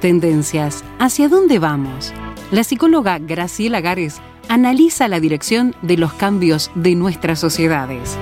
Tendencias. 0.00 0.82
¿Hacia 0.98 1.28
dónde 1.28 1.58
vamos? 1.58 2.14
La 2.50 2.64
psicóloga 2.64 3.18
Graciela 3.18 3.82
Gares 3.82 4.22
analiza 4.48 5.08
la 5.08 5.20
dirección 5.20 5.76
de 5.82 5.98
los 5.98 6.14
cambios 6.14 6.70
de 6.74 6.94
nuestras 6.94 7.38
sociedades. 7.38 8.16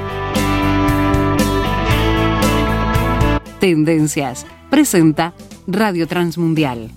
Tendencias. 3.61 4.45
Presenta 4.71 5.35
Radio 5.69 6.09
Transmundial. 6.09 6.91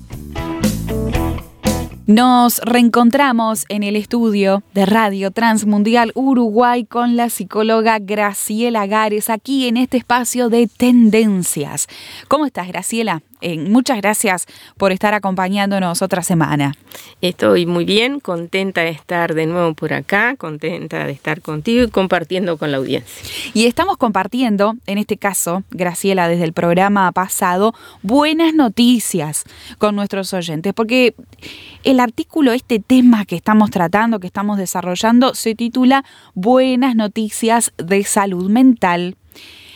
Nos 2.08 2.58
reencontramos 2.60 3.66
en 3.70 3.84
el 3.84 3.96
estudio 3.96 4.64
de 4.74 4.88
Radio 4.88 5.30
Transmundial 5.30 6.12
Uruguay 6.16 6.86
con 6.86 7.16
la 7.16 7.30
psicóloga 7.30 8.00
Graciela 8.00 8.88
Gares, 8.88 9.30
aquí 9.30 9.68
en 9.68 9.78
este 9.78 9.98
espacio 9.98 10.50
de 10.50 10.68
tendencias. 10.68 11.88
¿Cómo 12.28 12.48
estás, 12.48 12.68
Graciela? 12.68 13.22
Eh, 13.42 13.58
muchas 13.58 13.98
gracias 13.98 14.46
por 14.78 14.92
estar 14.92 15.14
acompañándonos 15.14 16.02
otra 16.02 16.22
semana. 16.22 16.74
Estoy 17.22 17.66
muy 17.66 17.86
bien, 17.86 18.20
contenta 18.20 18.82
de 18.82 18.90
estar 18.90 19.34
de 19.34 19.48
nuevo 19.48 19.74
por 19.74 19.94
acá, 19.94 20.36
contenta 20.38 21.06
de 21.06 21.12
estar 21.12 21.42
contigo 21.42 21.84
y 21.84 21.90
compartiendo 21.90 22.58
con 22.58 22.72
la 22.72 22.78
audiencia. 22.78 23.30
Y 23.54 23.66
estamos 23.66 23.98
compartiendo, 23.98 24.76
en 24.86 24.98
este 24.98 25.18
caso, 25.18 25.64
Graciela, 25.72 26.28
desde 26.28 26.44
el 26.44 26.54
programa 26.54 27.12
pasado, 27.12 27.74
buenas 28.04 28.54
noticias 28.54 29.44
con 29.78 29.96
nuestros 29.96 30.34
oyentes, 30.34 30.74
porque 30.74 31.16
el 31.84 32.00
artículo, 32.00 32.52
este 32.52 32.80
tema 32.80 33.26
que 33.26 33.36
estamos 33.36 33.72
tratando, 33.72 34.20
que 34.20 34.28
estamos 34.28 34.58
desarrollando, 34.58 35.34
se 35.34 35.56
titula 35.56 36.06
Buenas 36.36 36.96
noticias 36.96 37.74
de 37.78 38.04
salud 38.04 38.50
mental 38.50 39.16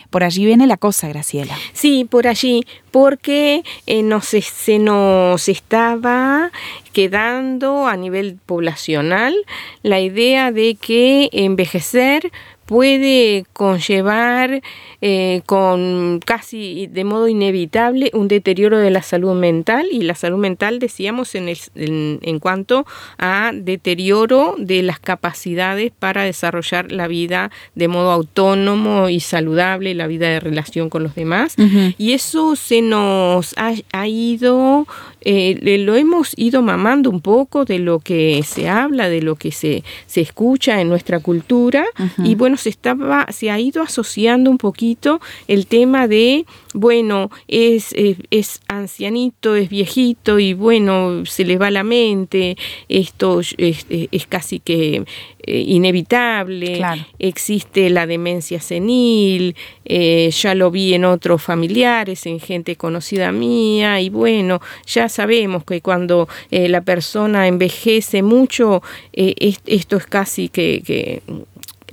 por 0.10 0.24
allí 0.24 0.46
viene 0.46 0.68
la 0.68 0.78
cosa, 0.78 1.08
Graciela. 1.08 1.56
Sí, 1.74 2.06
por 2.10 2.28
allí, 2.28 2.66
porque 2.92 3.64
eh, 3.88 4.04
se 4.22 4.80
nos 4.80 5.50
estaba 5.50 6.52
quedando 6.94 7.88
a 7.88 7.98
nivel 7.98 8.38
poblacional 8.46 9.36
la 9.84 10.00
idea 10.00 10.52
de 10.52 10.76
que 10.76 11.30
envejecer 11.34 12.32
puede 12.66 13.46
conllevar 13.54 14.62
eh, 15.02 15.42
con 15.46 16.20
casi 16.26 16.88
de 16.88 17.04
modo 17.04 17.28
inevitable 17.28 18.10
un 18.14 18.28
deterioro 18.28 18.80
de 18.80 18.90
la 18.90 19.02
salud 19.02 19.34
mental. 19.34 19.86
Y 19.92 20.02
la 20.02 20.16
salud 20.16 20.38
mental 20.38 20.80
decíamos 20.80 21.36
en, 21.36 21.54
en, 21.76 22.40
cuanto 22.40 22.86
a 23.18 23.52
deterioro 23.54 24.56
de 24.58 24.82
las 24.82 25.00
capacidades 25.00 25.92
para 25.98 26.24
desarrollar 26.24 26.92
la 26.92 27.08
vida 27.08 27.52
de 27.76 27.88
modo 27.88 28.12
autónomo 28.12 29.10
y 29.10 29.20
saludable, 29.20 29.94
la 29.94 30.08
vida 30.08 30.28
de 30.30 30.40
relación 30.40 30.90
con 30.90 31.04
los 31.04 31.16
demás. 31.16 31.56
Y 31.98 32.14
eso 32.14 32.56
se 32.56 32.82
nos 32.82 33.56
ha, 33.58 34.08
ido 34.08 34.88
eh, 35.26 35.78
lo 35.80 35.96
hemos 35.96 36.34
ido 36.38 36.62
mamando 36.62 37.10
un 37.10 37.20
poco 37.20 37.66
de 37.66 37.80
lo 37.80 38.00
que 38.00 38.44
se 38.44 38.70
habla, 38.70 39.10
de 39.10 39.22
lo 39.22 39.36
que 39.36 39.52
se, 39.52 39.84
se 40.06 40.22
escucha 40.22 40.80
en 40.80 40.90
nuestra 40.90 41.20
cultura. 41.20 41.86
Y 42.24 42.36
bueno, 42.36 42.58
se, 42.58 42.70
estaba, 42.70 43.26
se 43.32 43.50
ha 43.50 43.60
ido 43.60 43.82
asociando 43.82 44.52
un 44.52 44.58
poquito 44.58 45.20
el 45.48 45.66
tema 45.66 46.08
de, 46.08 46.46
bueno, 46.74 47.32
es, 47.48 47.94
es, 48.30 48.62
ancianito, 48.68 49.56
es 49.56 49.70
viejito 49.70 50.40
y 50.40 50.54
bueno, 50.54 51.26
se 51.26 51.44
le 51.44 51.58
va 51.58 51.72
la 51.72 51.84
mente, 51.84 52.56
esto 52.88 53.40
es, 53.40 53.86
es 53.90 54.28
casi 54.28 54.60
que 54.60 55.06
eh, 55.48 55.64
inevitable, 55.68 56.82
existe 57.20 57.92
la 57.92 58.08
demencia 58.08 58.60
senil, 58.60 59.56
eh, 59.84 60.32
ya 60.32 60.56
lo 60.56 60.72
vi 60.72 60.96
en 60.96 61.06
otros 61.06 61.44
familiares, 61.44 62.26
en 62.26 62.40
gente 62.40 62.78
conocida 62.78 63.32
mía, 63.32 64.02
y 64.02 64.10
bueno, 64.10 64.60
ya 64.88 65.08
sabemos 65.16 65.64
que 65.64 65.82
cuando 65.82 66.28
eh, 66.52 66.70
la 66.70 66.82
persona 66.82 67.48
envejece 67.48 68.22
mucho, 68.22 68.84
esto 69.14 69.98
es 69.98 70.06
casi 70.06 70.50
que, 70.50 71.22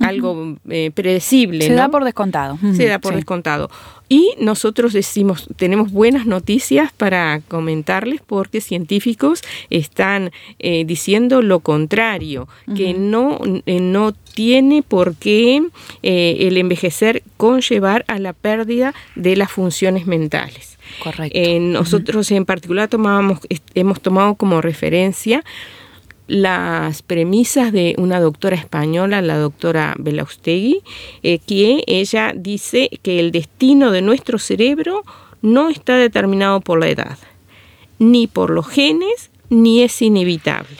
algo 0.03 0.57
predecible. 0.93 1.65
Se 1.67 1.73
da 1.73 1.89
por 1.89 2.03
descontado. 2.03 2.57
Se 2.75 2.85
da 2.85 2.99
por 2.99 3.15
descontado. 3.15 3.69
Y 4.09 4.35
nosotros 4.39 4.93
decimos, 4.93 5.47
tenemos 5.55 5.91
buenas 5.91 6.27
noticias 6.27 6.91
para 6.91 7.41
comentarles 7.47 8.21
porque 8.21 8.61
científicos 8.61 9.41
están 9.71 10.31
eh, 10.59 10.83
diciendo 10.85 11.41
lo 11.41 11.61
contrario, 11.61 12.47
que 12.75 12.93
no, 12.93 13.39
eh, 13.65 13.79
no 13.79 14.11
tiene 14.11 14.83
por 14.83 15.15
qué 15.15 15.63
eh, 16.03 16.37
el 16.41 16.57
envejecer 16.57 17.23
conllevar 17.37 18.05
a 18.07 18.19
la 18.19 18.33
pérdida 18.33 18.93
de 19.15 19.35
las 19.35 19.51
funciones 19.51 20.05
mentales. 20.05 20.77
Correcto. 21.01 21.39
nosotros 21.59 22.29
en 22.29 22.45
particular 22.45 22.87
tomábamos, 22.89 23.39
hemos 23.73 23.99
tomado 23.99 24.35
como 24.35 24.61
referencia 24.61 25.43
las 26.27 27.01
premisas 27.01 27.71
de 27.71 27.95
una 27.97 28.19
doctora 28.19 28.55
española, 28.55 29.21
la 29.21 29.37
doctora 29.37 29.95
Belaustegui, 29.97 30.81
eh, 31.21 31.39
que 31.39 31.83
ella 31.87 32.33
dice 32.35 32.89
que 33.01 33.19
el 33.19 33.31
destino 33.31 33.91
de 33.91 34.01
nuestro 34.01 34.39
cerebro 34.39 35.03
no 35.41 35.69
está 35.69 35.97
determinado 35.97 36.61
por 36.61 36.79
la 36.79 36.87
edad, 36.87 37.17
ni 37.99 38.27
por 38.27 38.49
los 38.49 38.67
genes, 38.67 39.29
ni 39.49 39.83
es 39.83 40.01
inevitable. 40.01 40.77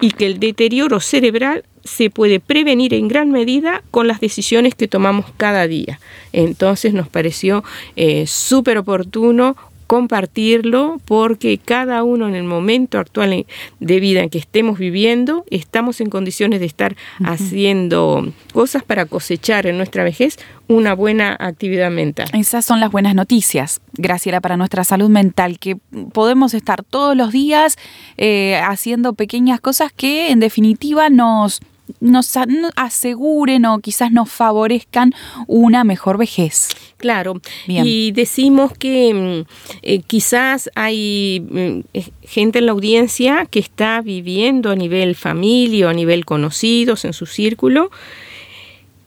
Y 0.00 0.10
que 0.10 0.26
el 0.26 0.38
deterioro 0.38 1.00
cerebral 1.00 1.64
se 1.84 2.10
puede 2.10 2.38
prevenir 2.38 2.94
en 2.94 3.08
gran 3.08 3.30
medida 3.30 3.82
con 3.90 4.06
las 4.06 4.20
decisiones 4.20 4.74
que 4.74 4.88
tomamos 4.88 5.26
cada 5.36 5.66
día. 5.66 5.98
Entonces 6.32 6.94
nos 6.94 7.08
pareció 7.08 7.64
eh, 7.96 8.26
súper 8.26 8.78
oportuno 8.78 9.56
compartirlo 9.92 11.02
porque 11.04 11.58
cada 11.58 12.02
uno 12.02 12.26
en 12.26 12.34
el 12.34 12.44
momento 12.44 12.98
actual 12.98 13.44
de 13.78 14.00
vida 14.00 14.22
en 14.22 14.30
que 14.30 14.38
estemos 14.38 14.78
viviendo 14.78 15.44
estamos 15.50 16.00
en 16.00 16.08
condiciones 16.08 16.60
de 16.60 16.66
estar 16.66 16.96
haciendo 17.22 18.32
cosas 18.54 18.84
para 18.84 19.04
cosechar 19.04 19.66
en 19.66 19.76
nuestra 19.76 20.02
vejez 20.02 20.38
una 20.66 20.94
buena 20.94 21.36
actividad 21.38 21.90
mental. 21.90 22.30
Esas 22.32 22.64
son 22.64 22.80
las 22.80 22.90
buenas 22.90 23.14
noticias, 23.14 23.82
Graciela, 23.92 24.40
para 24.40 24.56
nuestra 24.56 24.82
salud 24.82 25.10
mental, 25.10 25.58
que 25.58 25.76
podemos 26.14 26.54
estar 26.54 26.82
todos 26.82 27.14
los 27.14 27.30
días 27.30 27.76
eh, 28.16 28.58
haciendo 28.64 29.12
pequeñas 29.12 29.60
cosas 29.60 29.92
que 29.92 30.30
en 30.30 30.40
definitiva 30.40 31.10
nos 31.10 31.60
nos 32.02 32.36
aseguren 32.76 33.64
o 33.64 33.78
quizás 33.78 34.10
nos 34.12 34.30
favorezcan 34.30 35.14
una 35.46 35.84
mejor 35.84 36.18
vejez. 36.18 36.68
Claro, 36.96 37.40
y 37.66 38.12
decimos 38.12 38.72
que 38.76 39.14
mm, 39.14 39.78
eh, 39.82 40.00
quizás 40.00 40.70
hay 40.74 41.40
mm, 41.48 41.80
eh, 41.94 42.10
gente 42.22 42.58
en 42.58 42.66
la 42.66 42.72
audiencia 42.72 43.46
que 43.46 43.60
está 43.60 44.00
viviendo 44.00 44.70
a 44.70 44.76
nivel 44.76 45.14
familia 45.14 45.86
o 45.86 45.90
a 45.90 45.94
nivel 45.94 46.24
conocidos 46.24 47.04
en 47.04 47.12
su 47.12 47.26
círculo 47.26 47.90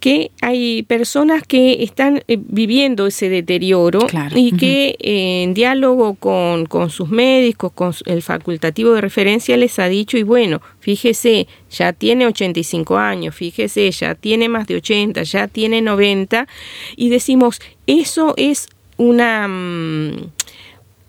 que 0.05 0.29
hay 0.39 0.83
personas 0.83 1.41
que 1.47 1.81
están 1.81 2.21
eh, 2.27 2.37
viviendo 2.39 3.07
ese 3.07 3.27
deterioro 3.27 4.05
y 4.35 4.55
que 4.55 4.95
eh, 4.99 5.41
en 5.41 5.55
diálogo 5.55 6.13
con, 6.13 6.67
sus 6.91 7.09
médicos, 7.09 7.71
con 7.73 7.91
el 8.05 8.21
facultativo 8.21 8.93
de 8.93 9.01
referencia 9.01 9.57
les 9.57 9.79
ha 9.79 9.87
dicho, 9.87 10.15
y 10.19 10.21
bueno, 10.21 10.61
fíjese, 10.79 11.47
ya 11.71 11.91
tiene 11.91 12.27
85 12.27 12.97
años, 12.99 13.33
fíjese, 13.33 13.89
ya 13.89 14.13
tiene 14.13 14.47
más 14.47 14.67
de 14.67 14.75
80, 14.75 15.23
ya 15.23 15.47
tiene 15.47 15.81
90, 15.81 16.47
y 16.95 17.09
decimos, 17.09 17.59
eso 17.87 18.35
es 18.37 18.69
una... 18.97 19.47
Mm, 19.47 20.34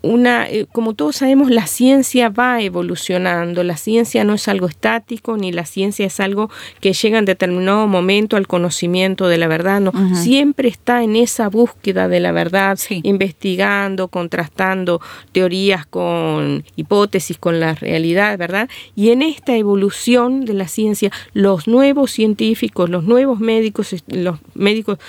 una, 0.07 0.49
eh, 0.49 0.65
como 0.71 0.93
todos 0.93 1.17
sabemos, 1.17 1.49
la 1.49 1.67
ciencia 1.67 2.29
va 2.29 2.61
evolucionando, 2.61 3.63
la 3.63 3.77
ciencia 3.77 4.23
no 4.23 4.33
es 4.33 4.47
algo 4.47 4.67
estático, 4.67 5.37
ni 5.37 5.51
la 5.51 5.65
ciencia 5.65 6.05
es 6.05 6.19
algo 6.19 6.49
que 6.79 6.93
llega 6.93 7.19
en 7.19 7.25
determinado 7.25 7.87
momento 7.87 8.37
al 8.37 8.47
conocimiento 8.47 9.27
de 9.27 9.37
la 9.37 9.47
verdad, 9.47 9.81
no, 9.81 9.91
siempre 10.15 10.69
está 10.69 11.03
en 11.03 11.15
esa 11.15 11.49
búsqueda 11.49 12.07
de 12.07 12.19
la 12.19 12.31
verdad, 12.31 12.79
investigando, 13.03 14.07
contrastando 14.07 15.01
teorías 15.31 15.85
con 15.85 16.63
hipótesis, 16.75 17.37
con 17.37 17.59
la 17.59 17.73
realidad, 17.73 18.37
¿verdad? 18.37 18.69
Y 18.95 19.09
en 19.09 19.21
esta 19.21 19.55
evolución 19.55 20.45
de 20.45 20.53
la 20.53 20.67
ciencia, 20.67 21.11
los 21.33 21.67
nuevos 21.67 22.11
científicos, 22.11 22.89
los 22.89 23.03
nuevos 23.03 23.39
médicos, 23.39 23.95
los 24.07 24.39
médicos 24.53 24.99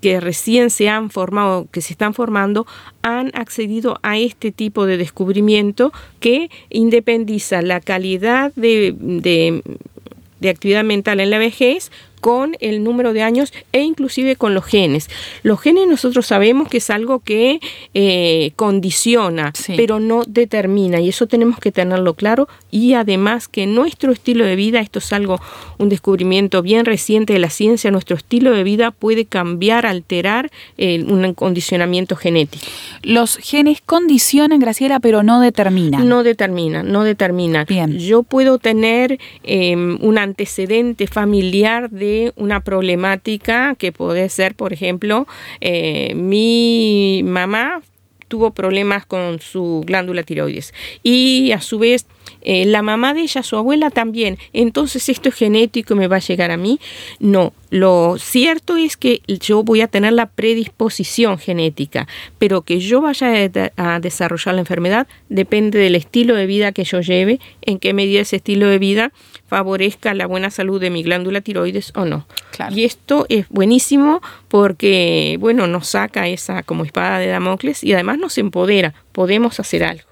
que 0.00 0.20
recién 0.20 0.70
se 0.70 0.88
han 0.88 1.10
formado, 1.10 1.66
que 1.70 1.80
se 1.80 1.92
están 1.92 2.14
formando, 2.14 2.66
han 3.02 3.30
accedido 3.34 3.98
a 4.02 4.16
este 4.16 4.31
tipo 4.34 4.86
de 4.86 4.96
descubrimiento 4.96 5.92
que 6.20 6.50
independiza 6.70 7.62
la 7.62 7.80
calidad 7.80 8.52
de, 8.56 8.94
de, 8.98 10.48
actividad 10.48 10.84
mental 10.84 11.20
en 11.20 11.30
la 11.30 11.38
vejez 11.38 11.92
con 12.22 12.56
el 12.60 12.84
número 12.84 13.12
de 13.12 13.22
años 13.22 13.52
e 13.72 13.82
inclusive 13.82 14.36
con 14.36 14.54
los 14.54 14.64
genes. 14.64 15.10
Los 15.42 15.60
genes 15.60 15.88
nosotros 15.88 16.24
sabemos 16.24 16.68
que 16.68 16.76
es 16.76 16.88
algo 16.88 17.18
que 17.18 17.58
eh, 17.94 18.52
condiciona, 18.54 19.52
pero 19.76 19.98
no 19.98 20.22
determina 20.24 21.00
y 21.00 21.08
eso 21.08 21.26
tenemos 21.26 21.58
que 21.58 21.72
tenerlo 21.72 22.14
claro 22.14 22.46
y 22.70 22.94
además 22.94 23.48
que 23.48 23.66
nuestro 23.66 24.12
estilo 24.12 24.44
de 24.44 24.54
vida, 24.54 24.78
esto 24.78 25.00
es 25.00 25.12
algo, 25.12 25.40
un 25.78 25.88
descubrimiento 25.88 26.62
bien 26.62 26.84
reciente 26.84 27.32
de 27.32 27.40
la 27.40 27.50
ciencia, 27.50 27.90
nuestro 27.90 28.16
estilo 28.16 28.52
de 28.52 28.62
vida 28.62 28.92
puede 28.92 29.24
cambiar, 29.24 29.84
alterar 29.84 30.52
eh, 30.78 31.02
un 31.02 31.34
condicionamiento 31.34 32.14
genético. 32.14 32.64
Los 33.02 33.36
genes 33.36 33.80
condicionan, 33.84 34.60
Graciela, 34.60 35.00
pero 35.00 35.24
no 35.24 35.40
determinan. 35.40 36.08
No 36.08 36.22
determinan, 36.22 36.92
no 36.92 37.02
determinan. 37.02 37.66
Bien. 37.68 37.98
Yo 37.98 38.22
puedo 38.22 38.58
tener 38.58 39.18
em, 39.42 39.98
un 40.00 40.18
antecedente 40.18 41.08
familiar 41.08 41.90
de 41.90 42.11
una 42.36 42.60
problemática 42.60 43.74
que 43.76 43.92
puede 43.92 44.28
ser, 44.28 44.54
por 44.54 44.72
ejemplo, 44.72 45.26
eh, 45.60 46.14
mi 46.14 47.22
mamá 47.24 47.82
tuvo 48.28 48.52
problemas 48.52 49.04
con 49.04 49.40
su 49.40 49.82
glándula 49.86 50.22
tiroides 50.22 50.72
y 51.02 51.52
a 51.52 51.60
su 51.60 51.78
vez 51.78 52.06
eh, 52.44 52.64
la 52.66 52.82
mamá 52.82 53.14
de 53.14 53.22
ella, 53.22 53.42
su 53.42 53.56
abuela 53.56 53.90
también. 53.90 54.38
Entonces 54.52 55.08
esto 55.08 55.28
es 55.28 55.34
genético 55.34 55.94
y 55.94 55.96
me 55.96 56.08
va 56.08 56.16
a 56.16 56.20
llegar 56.20 56.50
a 56.50 56.56
mí. 56.56 56.80
No, 57.18 57.52
lo 57.70 58.16
cierto 58.18 58.76
es 58.76 58.96
que 58.96 59.22
yo 59.26 59.62
voy 59.62 59.80
a 59.80 59.88
tener 59.88 60.12
la 60.12 60.26
predisposición 60.26 61.38
genética, 61.38 62.06
pero 62.38 62.62
que 62.62 62.80
yo 62.80 63.00
vaya 63.00 63.32
a 63.76 64.00
desarrollar 64.00 64.54
la 64.54 64.60
enfermedad 64.60 65.06
depende 65.28 65.78
del 65.78 65.94
estilo 65.94 66.34
de 66.34 66.46
vida 66.46 66.72
que 66.72 66.84
yo 66.84 67.00
lleve, 67.00 67.40
en 67.62 67.78
qué 67.78 67.94
medida 67.94 68.20
ese 68.20 68.36
estilo 68.36 68.68
de 68.68 68.78
vida 68.78 69.12
favorezca 69.46 70.14
la 70.14 70.26
buena 70.26 70.50
salud 70.50 70.80
de 70.80 70.90
mi 70.90 71.02
glándula 71.02 71.40
tiroides 71.40 71.92
o 71.94 72.04
no. 72.04 72.26
Y 72.70 72.84
esto 72.84 73.26
es 73.28 73.48
buenísimo 73.48 74.22
porque, 74.48 75.36
bueno, 75.40 75.66
nos 75.66 75.88
saca 75.88 76.28
esa 76.28 76.62
como 76.62 76.84
espada 76.84 77.18
de 77.18 77.26
Damocles 77.26 77.84
y 77.84 77.92
además 77.92 78.18
nos 78.18 78.38
empodera, 78.38 78.94
podemos 79.12 79.60
hacer 79.60 79.84
algo. 79.84 80.11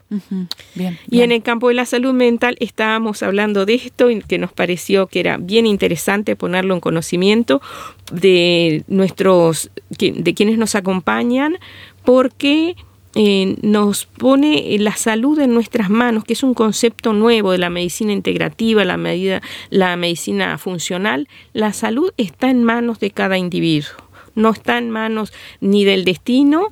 Bien, 0.74 0.98
y 1.08 1.22
en 1.22 1.32
el 1.32 1.42
campo 1.42 1.68
de 1.68 1.74
la 1.74 1.86
salud 1.86 2.12
mental 2.12 2.56
estábamos 2.60 3.22
hablando 3.22 3.64
de 3.66 3.74
esto 3.74 4.10
y 4.10 4.20
que 4.20 4.38
nos 4.38 4.52
pareció 4.52 5.06
que 5.06 5.20
era 5.20 5.36
bien 5.36 5.66
interesante 5.66 6.36
ponerlo 6.36 6.74
en 6.74 6.80
conocimiento 6.80 7.62
de 8.12 8.84
nuestros 8.88 9.70
de 9.98 10.34
quienes 10.34 10.58
nos 10.58 10.74
acompañan 10.74 11.58
porque 12.04 12.76
eh, 13.16 13.56
nos 13.62 14.06
pone 14.06 14.76
la 14.78 14.94
salud 14.94 15.40
en 15.40 15.52
nuestras 15.52 15.90
manos, 15.90 16.22
que 16.22 16.34
es 16.34 16.44
un 16.44 16.54
concepto 16.54 17.12
nuevo 17.12 17.50
de 17.50 17.58
la 17.58 17.68
medicina 17.68 18.12
integrativa, 18.12 18.84
la, 18.84 18.96
medida, 18.96 19.42
la 19.68 19.96
medicina 19.96 20.56
funcional. 20.58 21.28
La 21.52 21.72
salud 21.72 22.12
está 22.18 22.50
en 22.50 22.62
manos 22.62 23.00
de 23.00 23.10
cada 23.10 23.36
individuo, 23.36 23.90
no 24.36 24.50
está 24.50 24.78
en 24.78 24.90
manos 24.90 25.32
ni 25.60 25.84
del 25.84 26.04
destino, 26.04 26.68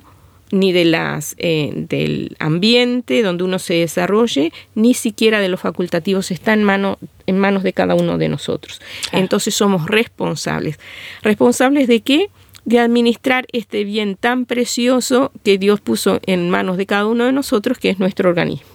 ni 0.51 0.71
de 0.71 0.85
las, 0.85 1.35
eh, 1.37 1.71
del 1.73 2.35
ambiente 2.39 3.21
donde 3.21 3.43
uno 3.43 3.59
se 3.59 3.75
desarrolle, 3.75 4.51
ni 4.75 4.93
siquiera 4.93 5.39
de 5.39 5.49
los 5.49 5.59
facultativos, 5.59 6.31
está 6.31 6.53
en, 6.53 6.63
mano, 6.63 6.97
en 7.27 7.37
manos 7.37 7.63
de 7.63 7.73
cada 7.73 7.95
uno 7.95 8.17
de 8.17 8.29
nosotros. 8.29 8.81
Entonces 9.11 9.53
somos 9.53 9.87
responsables. 9.87 10.79
¿Responsables 11.21 11.87
de 11.87 12.01
qué? 12.01 12.29
de 12.65 12.77
administrar 12.77 13.47
este 13.51 13.83
bien 13.83 14.15
tan 14.15 14.45
precioso 14.45 15.31
que 15.43 15.57
Dios 15.57 15.81
puso 15.81 16.19
en 16.27 16.51
manos 16.51 16.77
de 16.77 16.85
cada 16.85 17.07
uno 17.07 17.25
de 17.25 17.31
nosotros, 17.31 17.79
que 17.79 17.89
es 17.89 17.99
nuestro 17.99 18.29
organismo. 18.29 18.68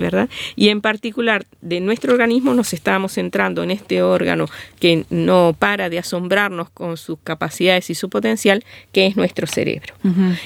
¿Verdad? 0.00 0.28
Y 0.56 0.68
en 0.68 0.80
particular 0.80 1.46
de 1.60 1.80
nuestro 1.80 2.12
organismo 2.12 2.54
nos 2.54 2.72
estamos 2.72 3.12
centrando 3.12 3.62
en 3.62 3.70
este 3.70 4.02
órgano 4.02 4.46
que 4.78 5.04
no 5.10 5.54
para 5.58 5.88
de 5.88 5.98
asombrarnos 5.98 6.70
con 6.70 6.96
sus 6.96 7.18
capacidades 7.22 7.90
y 7.90 7.94
su 7.94 8.08
potencial, 8.08 8.64
que 8.92 9.06
es 9.06 9.16
nuestro 9.16 9.46
cerebro. 9.46 9.94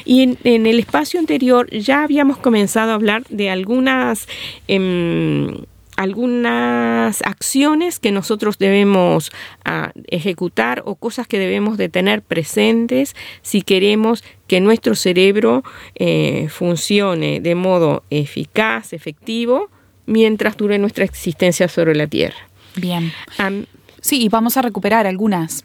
Y 0.05 0.37
en, 0.45 0.67
el 0.67 0.79
espacio 0.79 1.21
anterior 1.21 1.71
ya 1.71 2.03
habíamos 2.03 2.39
comenzado 2.39 2.93
a 2.93 2.95
hablar 2.95 3.25
de 3.29 3.51
algunas... 3.51 4.29
Em, 4.69 5.65
algunas 5.97 7.23
acciones 7.23 8.00
que 8.00 8.11
nosotros 8.11 8.59
debemos 8.59 9.31
ah, 9.65 9.93
ejecutar 10.09 10.83
o 10.87 10.97
cosas 10.97 11.27
que 11.27 11.39
debemos 11.39 11.77
de 11.77 11.89
tener 11.89 12.23
presentes 12.23 13.15
si 13.43 13.62
queremos 13.62 14.25
que 14.55 14.61
nuestro 14.61 14.95
cerebro 14.95 15.65
eh, 15.97 16.47
funcione 16.49 17.41
de 17.41 17.56
modo 17.56 18.05
eficaz, 18.09 18.93
efectivo, 18.93 19.69
mientras 20.06 20.56
dure 20.56 20.79
nuestra 20.79 21.05
existencia 21.05 21.67
sobre 21.67 21.97
la 21.97 22.06
Tierra. 22.06 22.37
Bien. 22.77 23.12
sí, 24.01 24.23
y 24.23 24.29
vamos 24.29 24.56
a 24.56 24.62
recuperar 24.62 25.09
algunas 25.09 25.65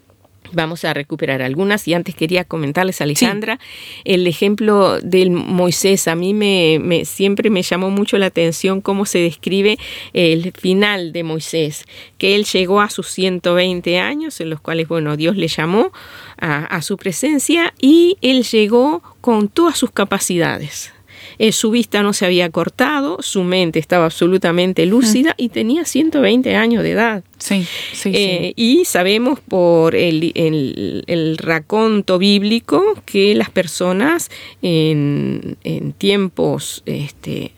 Vamos 0.51 0.85
a 0.85 0.93
recuperar 0.93 1.41
algunas 1.41 1.87
y 1.87 1.93
antes 1.93 2.15
quería 2.15 2.43
comentarles, 2.43 3.01
Alejandra, 3.01 3.59
el 4.03 4.27
ejemplo 4.27 4.99
del 5.01 5.31
Moisés. 5.31 6.07
A 6.07 6.15
mí 6.15 6.33
me, 6.33 7.05
siempre 7.05 7.49
me 7.49 7.61
llamó 7.61 7.89
mucho 7.89 8.17
la 8.17 8.27
atención 8.27 8.81
cómo 8.81 9.05
se 9.05 9.19
describe 9.19 9.77
el 10.13 10.51
final 10.53 11.11
de 11.11 11.23
Moisés, 11.23 11.85
que 12.17 12.35
él 12.35 12.45
llegó 12.45 12.81
a 12.81 12.89
sus 12.89 13.07
120 13.07 13.99
años, 13.99 14.39
en 14.41 14.49
los 14.49 14.61
cuales, 14.61 14.87
bueno, 14.87 15.17
Dios 15.17 15.35
le 15.35 15.47
llamó 15.47 15.91
a, 16.37 16.65
a 16.65 16.81
su 16.81 16.97
presencia 16.97 17.73
y 17.79 18.17
él 18.21 18.43
llegó 18.43 19.01
con 19.21 19.47
todas 19.49 19.77
sus 19.77 19.91
capacidades 19.91 20.93
eh, 21.37 21.51
su 21.51 21.71
vista 21.71 22.03
no 22.03 22.13
se 22.13 22.25
había 22.25 22.49
cortado, 22.49 23.17
su 23.21 23.43
mente 23.43 23.79
estaba 23.79 24.05
absolutamente 24.05 24.85
lúcida 24.85 25.33
y 25.37 25.49
tenía 25.49 25.85
120 25.85 26.55
años 26.55 26.83
de 26.83 26.91
edad. 26.91 27.23
Sí, 27.37 27.65
sí, 27.93 28.11
eh, 28.13 28.53
Y 28.55 28.85
sabemos 28.85 29.39
por 29.39 29.95
el, 29.95 30.31
el, 30.35 31.37
raconto 31.37 32.17
bíblico 32.17 33.01
que 33.05 33.33
las 33.33 33.49
personas 33.49 34.29
en, 34.61 35.57
tiempos 35.97 36.83
este, 36.85 37.53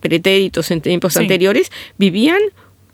pretéritos, 0.00 0.70
en 0.70 0.82
tiempos 0.82 1.16
anteriores, 1.16 1.70
vivían 1.96 2.40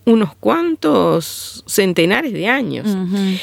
unos 0.05 0.35
cuantos 0.35 1.63
centenares 1.67 2.33
de 2.33 2.49
años. 2.49 2.87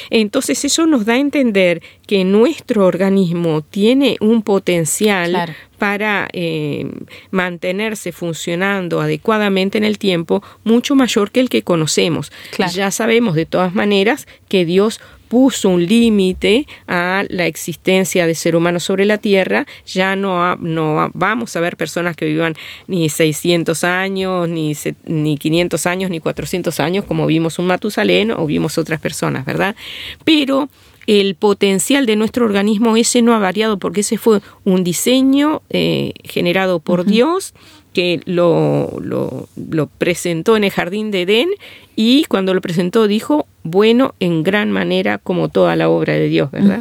Entonces 0.10 0.64
eso 0.66 0.86
nos 0.86 1.06
da 1.06 1.14
a 1.14 1.18
entender 1.18 1.82
que 2.06 2.24
nuestro 2.24 2.86
organismo 2.86 3.62
tiene 3.62 4.18
un 4.20 4.42
potencial 4.42 5.56
para 5.78 6.28
eh, 6.34 6.90
mantenerse 7.32 8.12
funcionando 8.12 9.02
adecuadamente 9.02 9.78
en 9.78 9.84
el 9.84 10.00
tiempo 10.00 10.44
mucho 10.64 10.96
mayor 10.96 11.32
que 11.32 11.40
el 11.40 11.50
que 11.50 11.62
conocemos. 11.62 12.32
Ya 12.74 12.92
sabemos 12.92 13.36
de 13.36 13.46
todas 13.46 13.74
maneras 13.76 14.28
que 14.48 14.66
Dios 14.66 15.00
puso 15.28 15.70
un 15.70 15.86
límite 15.86 16.68
a 16.88 17.24
la 17.30 17.46
existencia 17.46 18.28
de 18.28 18.36
ser 18.36 18.56
humano 18.56 18.80
sobre 18.80 19.06
la 19.06 19.18
Tierra, 19.18 19.66
ya 19.86 20.16
no, 20.16 20.56
no 20.58 21.10
vamos 21.14 21.56
a 21.56 21.60
ver 21.60 21.78
personas 21.78 22.16
que 22.16 22.26
vivan 22.26 22.56
ni 22.88 23.10
600 23.10 23.84
años, 23.84 24.48
ni, 24.50 24.76
ni 25.06 25.38
500 25.38 25.86
años, 25.86 26.10
ni 26.10 26.20
400 26.20 26.80
años, 26.80 27.06
como 27.06 27.26
vimos 27.26 27.60
un 27.60 27.68
Matusalén 27.68 28.32
o 28.32 28.46
vimos 28.46 28.78
otras 28.78 29.00
personas, 29.00 29.46
¿verdad? 29.46 29.76
Pero 30.24 30.70
el 31.08 31.36
potencial 31.36 32.06
de 32.06 32.18
nuestro 32.18 32.46
organismo 32.46 32.98
ese 32.98 33.22
no 33.22 33.34
ha 33.34 33.40
variado 33.40 33.80
porque 33.80 34.02
ese 34.02 34.18
fue 34.18 34.42
un 34.66 34.84
diseño 34.84 35.62
eh, 35.70 36.14
generado 36.24 36.80
por 36.80 37.06
Dios 37.06 37.54
que 37.98 38.22
lo, 38.26 39.00
lo, 39.02 39.50
lo, 39.56 39.88
presentó 39.88 40.56
en 40.56 40.64
el 40.64 40.70
jardín 40.70 41.10
de 41.10 41.24
Edén 41.24 41.50
y 41.96 42.26
cuando 42.26 42.54
lo 42.54 42.62
presentó 42.62 43.08
dijo, 43.08 43.48
bueno, 43.64 44.14
en 44.20 44.44
gran 44.44 44.72
manera 44.72 45.18
como 45.18 45.50
toda 45.50 45.76
la 45.76 45.90
obra 45.90 46.14
de 46.14 46.30
Dios, 46.30 46.52
¿verdad? 46.52 46.80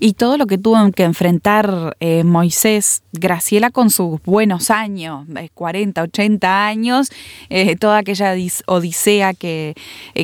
y 0.00 0.14
todo 0.14 0.36
lo 0.36 0.46
que 0.46 0.58
tuvo 0.58 0.90
que 0.92 1.04
enfrentar 1.04 1.96
eh, 2.00 2.24
Moisés, 2.24 3.02
Graciela 3.12 3.70
con 3.70 3.90
sus 3.90 4.20
buenos 4.24 4.70
años, 4.70 5.26
40, 5.54 6.00
eh, 6.00 6.04
80 6.04 6.66
años, 6.66 7.10
eh, 7.48 7.76
toda 7.76 7.98
aquella 7.98 8.34
odisea 8.66 9.34
que, 9.34 9.74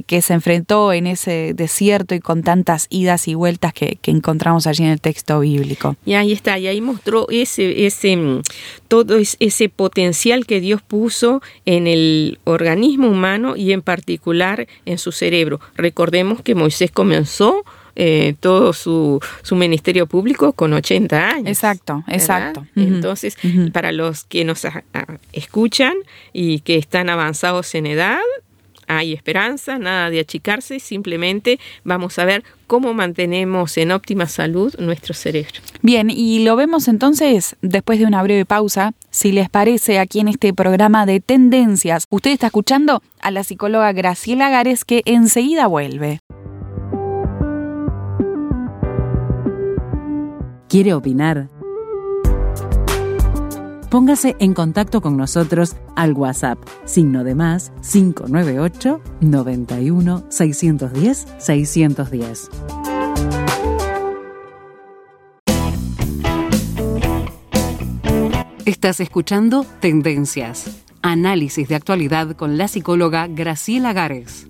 que, 0.06 0.22
se 0.22 0.34
enfrentó 0.34 0.92
en 0.92 1.06
ese 1.06 1.52
desierto 1.54 2.14
y 2.14 2.20
con 2.20 2.42
tantas 2.42 2.88
idas 2.90 3.28
y 3.28 3.34
vueltas 3.34 3.72
que, 3.72 3.98
encontramos 4.10 4.66
allí 4.66 4.82
en 4.82 4.90
el 4.90 5.00
texto 5.00 5.38
bíblico. 5.40 5.94
Y 6.04 6.14
ahí 6.14 6.32
está, 6.32 6.58
y 6.58 6.66
ahí 6.66 6.80
mostró 6.80 7.28
ese, 7.30 7.86
ese, 7.86 8.16
mm, 8.16 8.42
todo 8.88 9.16
ese 9.38 9.68
potencial 9.68 9.99
que 10.46 10.60
Dios 10.60 10.82
puso 10.82 11.42
en 11.66 11.86
el 11.86 12.38
organismo 12.44 13.08
humano 13.08 13.56
y 13.56 13.72
en 13.72 13.82
particular 13.82 14.66
en 14.86 14.98
su 14.98 15.12
cerebro. 15.12 15.60
Recordemos 15.76 16.42
que 16.42 16.54
Moisés 16.54 16.90
comenzó 16.90 17.64
eh, 17.96 18.34
todo 18.40 18.72
su, 18.72 19.20
su, 19.42 19.56
ministerio 19.56 20.06
público 20.06 20.52
con 20.52 20.72
80 20.72 21.30
años. 21.30 21.48
Exacto, 21.48 22.04
exacto. 22.06 22.66
Entonces, 22.76 23.36
para 23.72 23.92
los 23.92 24.24
que 24.24 24.44
nos 24.44 24.66
escuchan 25.32 25.94
y 26.32 26.60
que 26.60 26.76
están 26.76 27.10
avanzados 27.10 27.74
en 27.74 27.86
edad, 27.86 28.20
hay 28.90 29.12
esperanza, 29.12 29.78
nada 29.78 30.10
de 30.10 30.20
achicarse, 30.20 30.80
simplemente 30.80 31.60
vamos 31.84 32.18
a 32.18 32.24
ver 32.24 32.42
cómo 32.66 32.92
mantenemos 32.92 33.76
en 33.78 33.92
óptima 33.92 34.26
salud 34.26 34.74
nuestro 34.78 35.14
cerebro. 35.14 35.60
Bien, 35.80 36.10
y 36.10 36.44
lo 36.44 36.56
vemos 36.56 36.88
entonces 36.88 37.56
después 37.62 38.00
de 38.00 38.06
una 38.06 38.22
breve 38.22 38.44
pausa, 38.44 38.92
si 39.10 39.30
les 39.30 39.48
parece 39.48 39.98
aquí 39.98 40.20
en 40.20 40.28
este 40.28 40.52
programa 40.52 41.06
de 41.06 41.20
tendencias. 41.20 42.04
Usted 42.10 42.32
está 42.32 42.46
escuchando 42.46 43.02
a 43.20 43.30
la 43.30 43.44
psicóloga 43.44 43.92
Graciela 43.92 44.50
Gares 44.50 44.84
que 44.84 45.02
enseguida 45.04 45.68
vuelve. 45.68 46.18
¿Quiere 50.68 50.94
opinar? 50.94 51.48
Póngase 53.90 54.36
en 54.38 54.54
contacto 54.54 55.00
con 55.00 55.16
nosotros 55.16 55.74
al 55.96 56.12
WhatsApp, 56.12 56.60
signo 56.84 57.24
de 57.24 57.34
más 57.34 57.72
598 57.82 59.00
91 59.20 60.24
610 60.28 61.26
610. 61.38 62.50
Estás 68.64 69.00
escuchando 69.00 69.66
Tendencias, 69.80 70.84
análisis 71.02 71.66
de 71.66 71.74
actualidad 71.74 72.36
con 72.36 72.58
la 72.58 72.68
psicóloga 72.68 73.26
Graciela 73.26 73.92
Gares. 73.92 74.46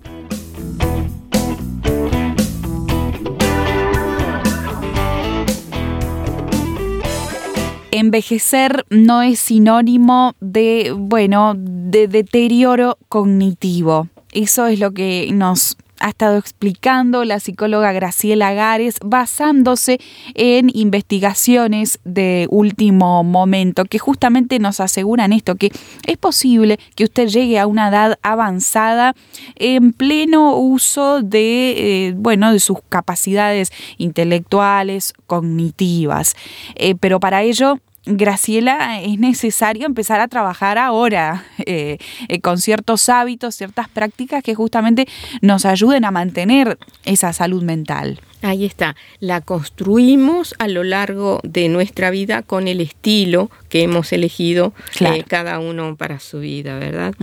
Envejecer 7.91 8.85
no 8.89 9.21
es 9.21 9.39
sinónimo 9.39 10.35
de, 10.39 10.93
bueno, 10.97 11.53
de 11.55 12.07
deterioro 12.07 12.97
cognitivo. 13.09 14.07
Eso 14.31 14.67
es 14.67 14.79
lo 14.79 14.91
que 14.91 15.29
nos 15.33 15.77
ha 16.01 16.09
estado 16.09 16.37
explicando 16.37 17.23
la 17.23 17.39
psicóloga 17.39 17.91
Graciela 17.93 18.53
Gares 18.53 18.97
basándose 19.03 19.99
en 20.33 20.69
investigaciones 20.73 21.99
de 22.03 22.47
último 22.49 23.23
momento 23.23 23.85
que 23.85 23.99
justamente 23.99 24.59
nos 24.59 24.79
aseguran 24.79 25.31
esto, 25.31 25.55
que 25.55 25.71
es 26.05 26.17
posible 26.17 26.79
que 26.95 27.05
usted 27.05 27.27
llegue 27.27 27.59
a 27.59 27.67
una 27.67 27.89
edad 27.89 28.19
avanzada 28.23 29.15
en 29.55 29.93
pleno 29.93 30.57
uso 30.57 31.21
de, 31.21 32.07
eh, 32.07 32.13
bueno, 32.15 32.51
de 32.51 32.59
sus 32.59 32.79
capacidades 32.89 33.71
intelectuales, 33.97 35.13
cognitivas. 35.27 36.35
Eh, 36.75 36.95
pero 36.99 37.19
para 37.19 37.43
ello 37.43 37.79
Graciela, 38.05 38.99
es 38.99 39.19
necesario 39.19 39.85
empezar 39.85 40.21
a 40.21 40.27
trabajar 40.27 40.79
ahora 40.79 41.45
eh, 41.67 41.99
eh, 42.29 42.41
con 42.41 42.57
ciertos 42.57 43.09
hábitos, 43.09 43.53
ciertas 43.53 43.89
prácticas 43.89 44.43
que 44.43 44.55
justamente 44.55 45.07
nos 45.41 45.65
ayuden 45.65 46.05
a 46.05 46.11
mantener 46.11 46.79
esa 47.05 47.31
salud 47.31 47.61
mental. 47.61 48.19
Ahí 48.41 48.65
está, 48.65 48.95
la 49.19 49.41
construimos 49.41 50.55
a 50.57 50.67
lo 50.67 50.83
largo 50.83 51.41
de 51.43 51.69
nuestra 51.69 52.09
vida 52.09 52.41
con 52.41 52.67
el 52.67 52.81
estilo 52.81 53.51
que 53.69 53.83
hemos 53.83 54.11
elegido 54.13 54.73
eh, 54.99 55.23
cada 55.27 55.59
uno 55.59 55.95
para 55.95 56.19
su 56.19 56.39
vida, 56.39 56.79
¿verdad? 56.79 57.13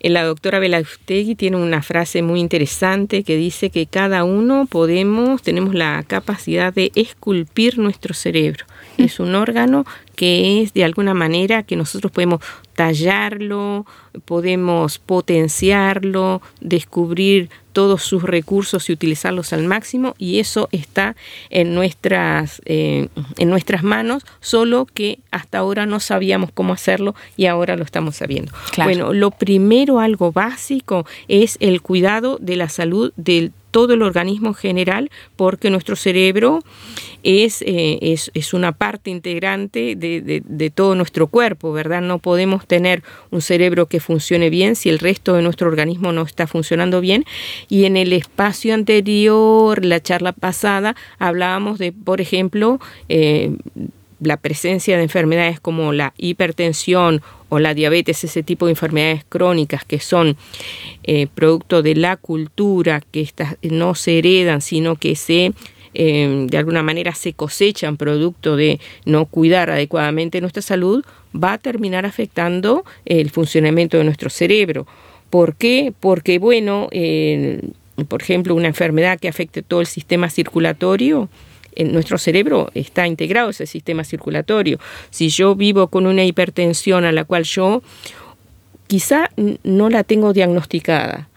La 0.00 0.24
doctora 0.24 0.58
Belaustegui 0.58 1.36
tiene 1.36 1.56
una 1.56 1.82
frase 1.82 2.22
muy 2.22 2.40
interesante 2.40 3.22
que 3.22 3.36
dice 3.36 3.70
que 3.70 3.86
cada 3.86 4.24
uno 4.24 4.66
podemos, 4.66 5.42
tenemos 5.42 5.74
la 5.74 6.02
capacidad 6.04 6.72
de 6.72 6.90
esculpir 6.96 7.78
nuestro 7.78 8.12
cerebro 8.12 8.64
es 8.98 9.20
un 9.20 9.34
órgano 9.34 9.86
que 10.16 10.62
es 10.62 10.74
de 10.74 10.84
alguna 10.84 11.14
manera 11.14 11.62
que 11.62 11.76
nosotros 11.76 12.12
podemos 12.12 12.40
tallarlo, 12.74 13.86
podemos 14.24 14.98
potenciarlo, 14.98 16.42
descubrir 16.60 17.50
todos 17.72 18.02
sus 18.02 18.24
recursos 18.24 18.90
y 18.90 18.92
utilizarlos 18.92 19.52
al 19.52 19.64
máximo 19.64 20.16
y 20.18 20.40
eso 20.40 20.68
está 20.72 21.14
en 21.50 21.74
nuestras, 21.74 22.60
eh, 22.64 23.08
en 23.36 23.50
nuestras 23.50 23.84
manos, 23.84 24.24
solo 24.40 24.86
que 24.92 25.20
hasta 25.30 25.58
ahora 25.58 25.86
no 25.86 26.00
sabíamos 26.00 26.50
cómo 26.52 26.72
hacerlo 26.72 27.14
y 27.36 27.46
ahora 27.46 27.76
lo 27.76 27.84
estamos 27.84 28.16
sabiendo. 28.16 28.52
Bueno, 28.76 29.12
lo 29.12 29.30
primero, 29.30 30.00
algo 30.00 30.32
básico, 30.32 31.06
es 31.28 31.56
el 31.60 31.80
cuidado 31.80 32.38
de 32.40 32.56
la 32.56 32.68
salud 32.68 33.12
del 33.16 33.52
todo 33.78 33.94
el 33.94 34.02
organismo 34.02 34.54
general 34.54 35.08
porque 35.36 35.70
nuestro 35.70 35.94
cerebro 35.94 36.64
es, 37.22 37.62
eh, 37.62 38.00
es, 38.02 38.28
es 38.34 38.52
una 38.52 38.72
parte 38.72 39.08
integrante 39.08 39.94
de, 39.94 40.42
de, 40.44 40.70
todo 40.70 40.96
nuestro 40.96 41.28
cuerpo, 41.28 41.72
¿verdad? 41.72 42.02
No 42.02 42.18
podemos 42.18 42.66
tener 42.66 43.04
un 43.30 43.40
cerebro 43.40 43.86
que 43.86 44.00
funcione 44.00 44.50
bien 44.50 44.74
si 44.74 44.88
el 44.88 44.98
resto 44.98 45.34
de 45.34 45.42
nuestro 45.42 45.68
organismo 45.68 46.10
no 46.10 46.22
está 46.22 46.48
funcionando 46.48 47.00
bien. 47.00 47.24
Y 47.68 47.84
en 47.84 47.96
el 47.96 48.12
espacio 48.12 48.74
anterior, 48.74 49.84
la 49.84 50.00
charla 50.00 50.32
pasada, 50.32 50.96
hablábamos 51.20 51.78
de, 51.78 51.92
por 51.92 52.20
ejemplo, 52.20 52.80
eh, 53.08 53.52
la 54.20 54.36
presencia 54.36 54.96
de 54.96 55.02
enfermedades 55.02 55.60
como 55.60 55.92
la 55.92 56.12
hipertensión 56.16 57.22
o 57.48 57.58
la 57.58 57.74
diabetes, 57.74 58.24
ese 58.24 58.42
tipo 58.42 58.66
de 58.66 58.72
enfermedades 58.72 59.24
crónicas 59.28 59.84
que 59.84 60.00
son 60.00 60.36
eh, 61.04 61.26
producto 61.34 61.82
de 61.82 61.94
la 61.94 62.16
cultura, 62.16 63.02
que 63.10 63.20
estas 63.20 63.56
no 63.62 63.94
se 63.94 64.18
heredan, 64.18 64.60
sino 64.60 64.96
que 64.96 65.16
se 65.16 65.52
eh, 65.94 66.46
de 66.48 66.58
alguna 66.58 66.82
manera 66.82 67.14
se 67.14 67.32
cosechan 67.32 67.96
producto 67.96 68.56
de 68.56 68.78
no 69.04 69.24
cuidar 69.26 69.70
adecuadamente 69.70 70.40
nuestra 70.40 70.62
salud, 70.62 71.04
va 71.34 71.54
a 71.54 71.58
terminar 71.58 72.06
afectando 72.06 72.84
el 73.04 73.30
funcionamiento 73.30 73.96
de 73.96 74.04
nuestro 74.04 74.30
cerebro. 74.30 74.86
¿Por 75.30 75.56
qué? 75.56 75.92
Porque, 75.98 76.38
bueno, 76.38 76.88
eh, 76.90 77.62
por 78.08 78.22
ejemplo, 78.22 78.54
una 78.54 78.68
enfermedad 78.68 79.18
que 79.18 79.28
afecte 79.28 79.62
todo 79.62 79.80
el 79.80 79.86
sistema 79.86 80.30
circulatorio, 80.30 81.28
en 81.78 81.92
nuestro 81.92 82.18
cerebro 82.18 82.70
está 82.74 83.06
integrado 83.06 83.50
ese 83.50 83.66
sistema 83.66 84.04
circulatorio. 84.04 84.78
Si 85.08 85.30
yo 85.30 85.54
vivo 85.54 85.88
con 85.88 86.06
una 86.06 86.24
hipertensión 86.24 87.04
a 87.06 87.12
la 87.12 87.24
cual 87.24 87.44
yo 87.44 87.82
quizá 88.86 89.30
no 89.62 89.88
la 89.88 90.04
tengo 90.04 90.32
diagnosticada, 90.34 91.28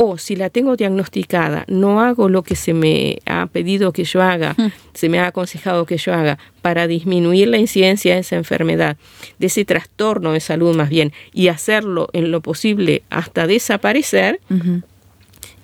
o 0.00 0.16
si 0.16 0.36
la 0.36 0.48
tengo 0.48 0.76
diagnosticada, 0.76 1.64
no 1.66 2.00
hago 2.00 2.28
lo 2.28 2.44
que 2.44 2.54
se 2.54 2.72
me 2.72 3.18
ha 3.26 3.46
pedido 3.46 3.92
que 3.92 4.04
yo 4.04 4.22
haga, 4.22 4.54
hmm. 4.56 4.70
se 4.94 5.08
me 5.08 5.18
ha 5.18 5.26
aconsejado 5.26 5.86
que 5.86 5.96
yo 5.96 6.14
haga 6.14 6.38
para 6.62 6.86
disminuir 6.86 7.48
la 7.48 7.58
incidencia 7.58 8.14
de 8.14 8.20
esa 8.20 8.36
enfermedad, 8.36 8.96
de 9.40 9.48
ese 9.48 9.64
trastorno 9.64 10.32
de 10.32 10.40
salud 10.40 10.76
más 10.76 10.88
bien, 10.88 11.12
y 11.32 11.48
hacerlo 11.48 12.10
en 12.12 12.30
lo 12.30 12.40
posible 12.42 13.02
hasta 13.10 13.48
desaparecer, 13.48 14.38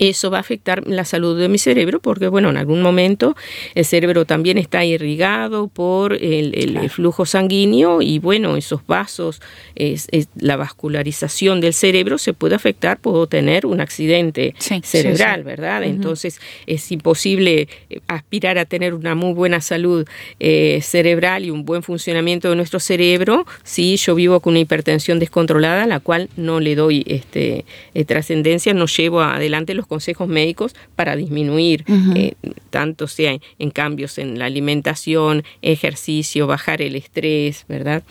eso 0.08 0.30
va 0.30 0.38
a 0.38 0.40
afectar 0.40 0.86
la 0.86 1.04
salud 1.04 1.38
de 1.38 1.48
mi 1.48 1.58
cerebro 1.58 2.00
porque, 2.00 2.28
bueno, 2.28 2.50
en 2.50 2.56
algún 2.56 2.82
momento 2.82 3.36
el 3.74 3.84
cerebro 3.84 4.24
también 4.24 4.58
está 4.58 4.84
irrigado 4.84 5.68
por 5.68 6.14
el, 6.14 6.54
flujo 6.90 7.26
sanguíneo 7.26 8.02
y, 8.02 8.18
bueno, 8.18 8.56
esos 8.56 8.86
vasos, 8.86 9.40
es, 9.74 10.08
la 10.36 10.56
vascularización 10.56 11.60
del 11.60 11.74
cerebro 11.74 12.18
se 12.18 12.32
puede 12.32 12.54
afectar, 12.54 12.98
puedo 12.98 13.26
tener 13.26 13.66
un 13.66 13.80
accidente 13.80 14.54
cerebral, 14.82 15.44
¿verdad? 15.44 15.82
Entonces 15.84 16.40
es 16.66 16.90
imposible 16.92 17.68
eh, 17.90 18.00
aspirar 18.06 18.58
a 18.58 18.64
tener 18.64 18.94
una 18.94 19.14
muy 19.14 19.32
buena 19.32 19.60
salud 19.60 20.06
eh, 20.40 20.80
cerebral 20.82 21.44
y 21.44 21.50
un 21.50 21.64
buen 21.64 21.82
funcionamiento 21.82 22.50
de 22.50 22.56
nuestro 22.56 22.80
cerebro 22.80 23.46
si 23.62 23.96
yo 23.96 24.14
vivo 24.14 24.40
con 24.40 24.52
una 24.52 24.60
hipertensión 24.60 25.18
descontrolada, 25.18 25.86
la 25.86 26.00
cual 26.00 26.28
no 26.36 26.60
le 26.60 26.74
doy 26.74 27.04
este, 27.06 27.64
eh, 27.94 28.04
trascendencia, 28.04 28.74
no 28.74 28.86
llevo 28.86 29.20
adelante 29.20 29.74
los 29.74 29.86
consejos 29.94 30.26
médicos 30.26 30.74
para 30.96 31.14
disminuir, 31.14 31.84
eh, 32.16 32.32
tanto 32.70 33.06
sea 33.06 33.38
en, 33.60 33.70
cambios 33.70 34.18
en 34.18 34.40
la 34.40 34.46
alimentación, 34.46 35.44
ejercicio, 35.62 36.48
bajar 36.48 36.82
el 36.82 36.96
estrés, 36.96 37.64
¿verdad? 37.68 38.02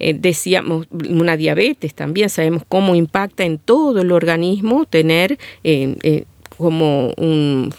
Eh, 0.00 0.14
decíamos, 0.14 0.88
una 0.90 1.36
diabetes 1.36 1.94
también, 1.94 2.30
sabemos 2.30 2.64
cómo 2.68 2.96
impacta 2.96 3.44
en 3.44 3.58
todo 3.58 4.02
el 4.02 4.10
organismo 4.10 4.86
tener... 4.86 5.38
Eh, 5.62 6.24
como 6.60 7.14
un, 7.16 7.72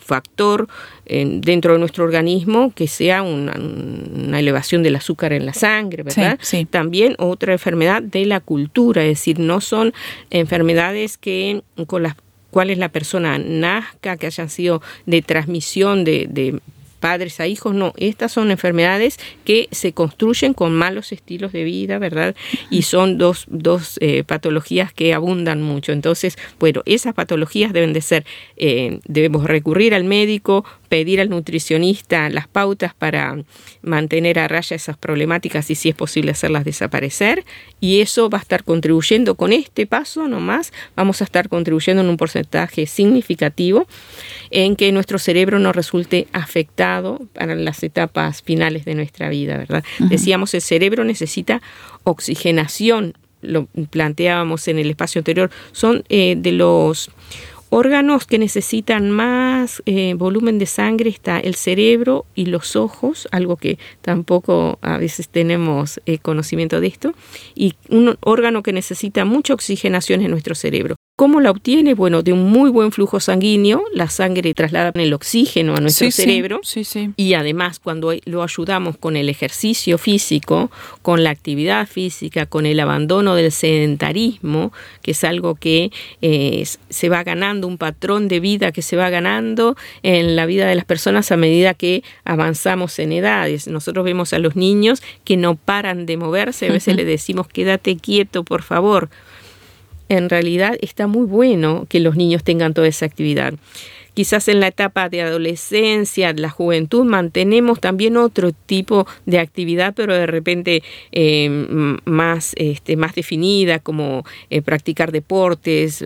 factor 0.00 0.68
dentro 1.06 1.72
de 1.72 1.78
nuestro 1.78 2.04
organismo 2.04 2.70
que 2.74 2.86
sea 2.86 3.22
una, 3.22 4.38
elevación 4.38 4.82
del 4.82 4.96
azúcar 4.96 5.32
en 5.32 5.46
la 5.46 5.54
sangre, 5.54 6.02
¿verdad? 6.02 6.38
También 6.70 7.14
otra 7.18 7.52
enfermedad 7.52 8.02
de 8.02 8.26
la 8.26 8.40
cultura, 8.40 9.02
es 9.02 9.08
decir, 9.08 9.38
no 9.38 9.60
son 9.60 9.94
enfermedades 10.30 11.16
que 11.16 11.62
con 11.86 12.02
las 12.02 12.14
cuál 12.50 12.70
es 12.70 12.78
la 12.78 12.88
persona 12.88 13.38
nazca, 13.38 14.16
que 14.16 14.26
hayan 14.26 14.48
sido 14.48 14.82
de 15.06 15.22
transmisión 15.22 16.04
de, 16.04 16.26
de 16.28 16.60
padres 16.98 17.40
a 17.40 17.46
hijos, 17.46 17.74
no, 17.74 17.92
estas 17.96 18.32
son 18.32 18.50
enfermedades 18.50 19.18
que 19.44 19.68
se 19.70 19.92
construyen 19.92 20.54
con 20.54 20.74
malos 20.74 21.12
estilos 21.12 21.52
de 21.52 21.64
vida, 21.64 21.98
¿verdad? 21.98 22.34
Y 22.70 22.82
son 22.82 23.18
dos, 23.18 23.46
dos 23.48 23.98
eh, 24.00 24.24
patologías 24.24 24.92
que 24.92 25.14
abundan 25.14 25.62
mucho. 25.62 25.92
Entonces, 25.92 26.36
bueno, 26.58 26.82
esas 26.86 27.14
patologías 27.14 27.72
deben 27.72 27.92
de 27.92 28.00
ser, 28.00 28.24
eh, 28.56 29.00
debemos 29.04 29.44
recurrir 29.44 29.94
al 29.94 30.04
médico, 30.04 30.64
pedir 30.88 31.20
al 31.20 31.28
nutricionista 31.28 32.28
las 32.30 32.48
pautas 32.48 32.94
para 32.94 33.36
mantener 33.82 34.38
a 34.38 34.48
raya 34.48 34.76
esas 34.76 34.96
problemáticas 34.96 35.70
y 35.70 35.74
si 35.74 35.88
es 35.88 35.94
posible 35.94 36.32
hacerlas 36.32 36.64
desaparecer. 36.64 37.44
Y 37.80 38.00
eso 38.00 38.30
va 38.30 38.38
a 38.38 38.40
estar 38.40 38.64
contribuyendo 38.64 39.34
con 39.34 39.52
este 39.52 39.86
paso 39.86 40.28
nomás, 40.28 40.72
vamos 40.96 41.20
a 41.20 41.24
estar 41.24 41.48
contribuyendo 41.48 42.02
en 42.02 42.08
un 42.08 42.16
porcentaje 42.16 42.86
significativo 42.86 43.86
en 44.50 44.76
que 44.76 44.90
nuestro 44.92 45.18
cerebro 45.18 45.58
no 45.58 45.72
resulte 45.72 46.26
afectado 46.32 47.20
para 47.34 47.54
las 47.54 47.82
etapas 47.82 48.42
finales 48.42 48.84
de 48.84 48.94
nuestra 48.94 49.28
vida, 49.28 49.56
¿verdad? 49.56 49.84
Decíamos, 49.98 50.54
el 50.54 50.62
cerebro 50.62 51.04
necesita 51.04 51.60
oxigenación, 52.04 53.14
lo 53.42 53.66
planteábamos 53.90 54.66
en 54.68 54.78
el 54.78 54.90
espacio 54.90 55.20
anterior, 55.20 55.50
son 55.72 56.04
eh, 56.08 56.34
de 56.36 56.52
los 56.52 57.10
órganos 57.70 58.26
que 58.26 58.38
necesitan 58.38 59.10
más 59.10 59.82
eh, 59.86 60.14
volumen 60.14 60.58
de 60.58 60.66
sangre 60.66 61.10
está 61.10 61.38
el 61.38 61.54
cerebro 61.54 62.26
y 62.34 62.46
los 62.46 62.76
ojos, 62.76 63.28
algo 63.30 63.56
que 63.56 63.78
tampoco 64.00 64.78
a 64.82 64.98
veces 64.98 65.28
tenemos 65.28 66.00
eh, 66.06 66.18
conocimiento 66.18 66.80
de 66.80 66.88
esto, 66.88 67.14
y 67.54 67.74
un 67.88 68.16
órgano 68.20 68.62
que 68.62 68.72
necesita 68.72 69.24
mucha 69.24 69.54
oxigenación 69.54 70.20
en 70.22 70.30
nuestro 70.30 70.54
cerebro. 70.54 70.96
¿Cómo 71.18 71.40
la 71.40 71.50
obtiene? 71.50 71.94
Bueno, 71.94 72.22
de 72.22 72.32
un 72.32 72.48
muy 72.48 72.70
buen 72.70 72.92
flujo 72.92 73.18
sanguíneo, 73.18 73.82
la 73.92 74.08
sangre 74.08 74.54
traslada 74.54 74.92
el 74.94 75.12
oxígeno 75.12 75.74
a 75.74 75.80
nuestro 75.80 76.08
cerebro 76.12 76.60
sí, 76.62 76.84
sí, 76.84 77.10
y 77.16 77.34
además 77.34 77.80
cuando 77.80 78.12
lo 78.24 78.44
ayudamos 78.44 78.96
con 78.96 79.16
el 79.16 79.28
ejercicio 79.28 79.98
físico, 79.98 80.70
con 81.02 81.24
la 81.24 81.30
actividad 81.30 81.88
física, 81.88 82.46
con 82.46 82.66
el 82.66 82.78
abandono 82.78 83.34
del 83.34 83.50
sedentarismo, 83.50 84.72
que 85.02 85.10
es 85.10 85.24
algo 85.24 85.56
que 85.56 85.90
eh, 86.22 86.64
se 86.88 87.08
va 87.08 87.24
ganando, 87.24 87.66
un 87.66 87.78
patrón 87.78 88.28
de 88.28 88.38
vida 88.38 88.70
que 88.70 88.82
se 88.82 88.94
va 88.94 89.10
ganando 89.10 89.76
en 90.04 90.36
la 90.36 90.46
vida 90.46 90.68
de 90.68 90.76
las 90.76 90.84
personas 90.84 91.32
a 91.32 91.36
medida 91.36 91.74
que 91.74 92.04
avanzamos 92.24 92.96
en 93.00 93.10
edades. 93.10 93.66
Nosotros 93.66 94.04
vemos 94.04 94.32
a 94.34 94.38
los 94.38 94.54
niños 94.54 95.02
que 95.24 95.36
no 95.36 95.56
paran 95.56 96.06
de 96.06 96.16
moverse, 96.16 96.68
a 96.68 96.72
veces 96.72 96.94
le 96.94 97.04
decimos 97.04 97.48
quédate 97.48 97.96
quieto, 97.96 98.44
por 98.44 98.62
favor 98.62 99.10
en 100.08 100.28
realidad 100.28 100.76
está 100.80 101.06
muy 101.06 101.26
bueno 101.26 101.86
que 101.88 102.00
los 102.00 102.16
niños 102.16 102.44
tengan 102.44 102.74
toda 102.74 102.88
esa 102.88 103.06
actividad. 103.06 103.54
Quizás 104.18 104.48
en 104.48 104.58
la 104.58 104.66
etapa 104.66 105.08
de 105.08 105.22
adolescencia, 105.22 106.32
la 106.32 106.50
juventud, 106.50 107.04
mantenemos 107.04 107.78
también 107.78 108.16
otro 108.16 108.50
tipo 108.50 109.06
de 109.26 109.38
actividad, 109.38 109.94
pero 109.94 110.12
de 110.12 110.26
repente 110.26 110.82
eh, 111.12 111.48
más, 112.04 112.52
este, 112.56 112.96
más 112.96 113.14
definida, 113.14 113.78
como 113.78 114.24
eh, 114.50 114.60
practicar 114.60 115.12
deportes, 115.12 116.04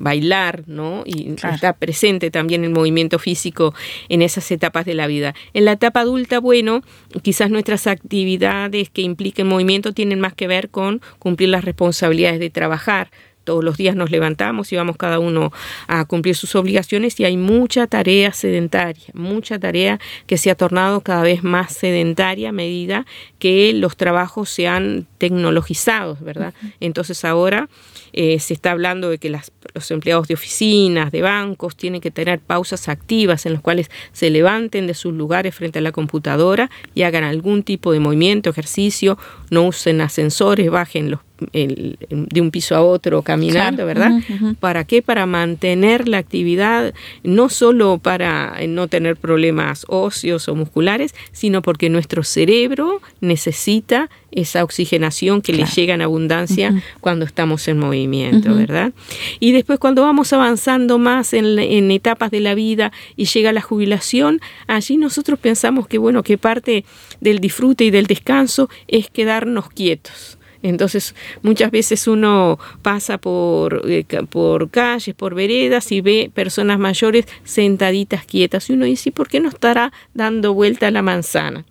bailar, 0.00 0.62
¿no? 0.66 1.02
Y 1.04 1.34
está 1.34 1.74
presente 1.74 2.30
también 2.30 2.64
el 2.64 2.70
movimiento 2.70 3.18
físico 3.18 3.74
en 4.08 4.22
esas 4.22 4.50
etapas 4.50 4.86
de 4.86 4.94
la 4.94 5.06
vida. 5.06 5.34
En 5.52 5.66
la 5.66 5.72
etapa 5.72 6.00
adulta, 6.00 6.40
bueno, 6.40 6.80
quizás 7.20 7.50
nuestras 7.50 7.86
actividades 7.86 8.88
que 8.88 9.02
impliquen 9.02 9.46
movimiento 9.46 9.92
tienen 9.92 10.20
más 10.20 10.32
que 10.32 10.46
ver 10.46 10.70
con 10.70 11.02
cumplir 11.18 11.50
las 11.50 11.66
responsabilidades 11.66 12.40
de 12.40 12.48
trabajar 12.48 13.10
todos 13.44 13.64
los 13.64 13.76
días 13.76 13.96
nos 13.96 14.10
levantamos 14.10 14.72
y 14.72 14.76
vamos 14.76 14.96
cada 14.96 15.18
uno 15.18 15.52
a 15.86 16.04
cumplir 16.04 16.36
sus 16.36 16.54
obligaciones 16.54 17.18
y 17.20 17.24
hay 17.24 17.36
mucha 17.36 17.86
tarea 17.86 18.32
sedentaria, 18.32 19.04
mucha 19.14 19.58
tarea 19.58 20.00
que 20.26 20.38
se 20.38 20.50
ha 20.50 20.54
tornado 20.54 21.00
cada 21.00 21.22
vez 21.22 21.42
más 21.42 21.74
sedentaria 21.74 22.50
a 22.50 22.52
medida 22.52 23.06
que 23.38 23.72
los 23.72 23.96
trabajos 23.96 24.50
se 24.50 24.68
han 24.68 25.06
tecnologizado, 25.18 26.16
¿verdad? 26.20 26.54
Entonces 26.80 27.24
ahora 27.24 27.68
eh, 28.12 28.38
se 28.40 28.54
está 28.54 28.72
hablando 28.72 29.10
de 29.10 29.18
que 29.18 29.30
los 29.74 29.90
empleados 29.90 30.28
de 30.28 30.34
oficinas, 30.34 31.12
de 31.12 31.22
bancos, 31.22 31.76
tienen 31.76 32.00
que 32.00 32.10
tener 32.10 32.40
pausas 32.40 32.88
activas 32.88 33.46
en 33.46 33.54
las 33.54 33.62
cuales 33.62 33.90
se 34.12 34.30
levanten 34.30 34.86
de 34.86 34.94
sus 34.94 35.12
lugares 35.14 35.54
frente 35.54 35.78
a 35.78 35.82
la 35.82 35.92
computadora 35.92 36.70
y 36.94 37.02
hagan 37.02 37.24
algún 37.24 37.62
tipo 37.62 37.92
de 37.92 38.00
movimiento, 38.00 38.50
ejercicio, 38.50 39.18
no 39.50 39.64
usen 39.64 40.00
ascensores, 40.00 40.70
bajen 40.70 41.10
los 41.10 41.20
de 41.50 42.40
un 42.40 42.50
piso 42.50 42.76
a 42.76 42.82
otro 42.82 43.22
caminando, 43.22 43.84
¿verdad? 43.86 44.12
¿Para 44.60 44.84
qué? 44.84 45.02
Para 45.02 45.26
mantener 45.26 46.08
la 46.08 46.18
actividad, 46.18 46.94
no 47.22 47.48
solo 47.48 47.98
para 47.98 48.56
no 48.68 48.88
tener 48.88 49.16
problemas 49.16 49.84
óseos 49.88 50.48
o 50.48 50.54
musculares, 50.54 51.14
sino 51.32 51.62
porque 51.62 51.88
nuestro 51.88 52.22
cerebro 52.22 53.00
necesita 53.20 54.10
esa 54.32 54.64
oxigenación 54.64 55.42
que 55.42 55.52
le 55.52 55.64
llega 55.64 55.94
en 55.94 56.02
abundancia 56.02 56.82
cuando 57.00 57.24
estamos 57.24 57.68
en 57.68 57.78
movimiento, 57.78 58.54
¿verdad? 58.54 58.92
Y 59.40 59.52
después 59.52 59.78
cuando 59.78 60.02
vamos 60.02 60.32
avanzando 60.32 60.98
más 60.98 61.32
en, 61.32 61.58
en, 61.58 61.90
etapas 61.90 62.30
de 62.30 62.40
la 62.40 62.54
vida 62.54 62.92
y 63.16 63.26
llega 63.26 63.52
la 63.52 63.60
jubilación, 63.60 64.40
allí 64.66 64.96
nosotros 64.96 65.38
pensamos 65.38 65.86
que, 65.86 65.98
bueno, 65.98 66.22
que 66.22 66.38
parte 66.38 66.84
del 67.20 67.38
disfrute 67.38 67.84
y 67.84 67.90
del 67.90 68.06
descanso 68.06 68.68
es 68.88 69.10
quedarnos 69.10 69.68
quietos. 69.70 70.38
Entonces, 70.62 71.14
muchas 71.42 71.70
veces 71.70 72.06
uno 72.06 72.58
pasa 72.82 73.18
por, 73.18 73.82
eh, 73.90 74.04
por 74.30 74.70
calles, 74.70 75.14
por 75.14 75.34
veredas 75.34 75.90
y 75.90 76.00
ve 76.00 76.30
personas 76.32 76.78
mayores 76.78 77.26
sentaditas 77.44 78.24
quietas 78.24 78.70
y 78.70 78.74
uno 78.74 78.84
dice, 78.84 79.10
¿por 79.10 79.28
qué 79.28 79.40
no 79.40 79.48
estará 79.48 79.92
dando 80.14 80.54
vuelta 80.54 80.86
a 80.86 80.90
la 80.90 81.02
manzana? 81.02 81.64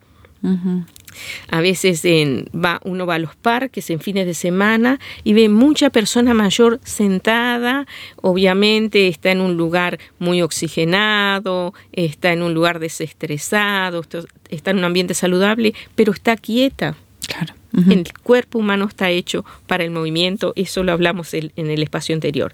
A 1.49 1.61
veces 1.61 2.03
va, 2.03 2.79
uno 2.83 3.05
va 3.05 3.15
a 3.15 3.19
los 3.19 3.35
parques 3.35 3.89
en 3.89 3.99
fines 3.99 4.25
de 4.25 4.33
semana 4.33 4.99
y 5.23 5.33
ve 5.33 5.49
mucha 5.49 5.89
persona 5.89 6.33
mayor 6.33 6.79
sentada, 6.83 7.85
obviamente 8.17 9.07
está 9.07 9.31
en 9.31 9.41
un 9.41 9.57
lugar 9.57 9.99
muy 10.19 10.41
oxigenado, 10.41 11.73
está 11.91 12.33
en 12.33 12.41
un 12.41 12.53
lugar 12.53 12.79
desestresado, 12.79 14.03
está 14.49 14.71
en 14.71 14.77
un 14.77 14.83
ambiente 14.83 15.13
saludable, 15.13 15.73
pero 15.95 16.11
está 16.11 16.35
quieta. 16.37 16.95
Claro. 17.27 17.60
El 17.89 18.11
cuerpo 18.23 18.59
humano 18.59 18.85
está 18.85 19.09
hecho 19.09 19.45
para 19.67 19.83
el 19.83 19.91
movimiento, 19.91 20.53
eso 20.55 20.83
lo 20.83 20.91
hablamos 20.91 21.33
en 21.33 21.51
el 21.55 21.81
espacio 21.81 22.13
anterior. 22.13 22.53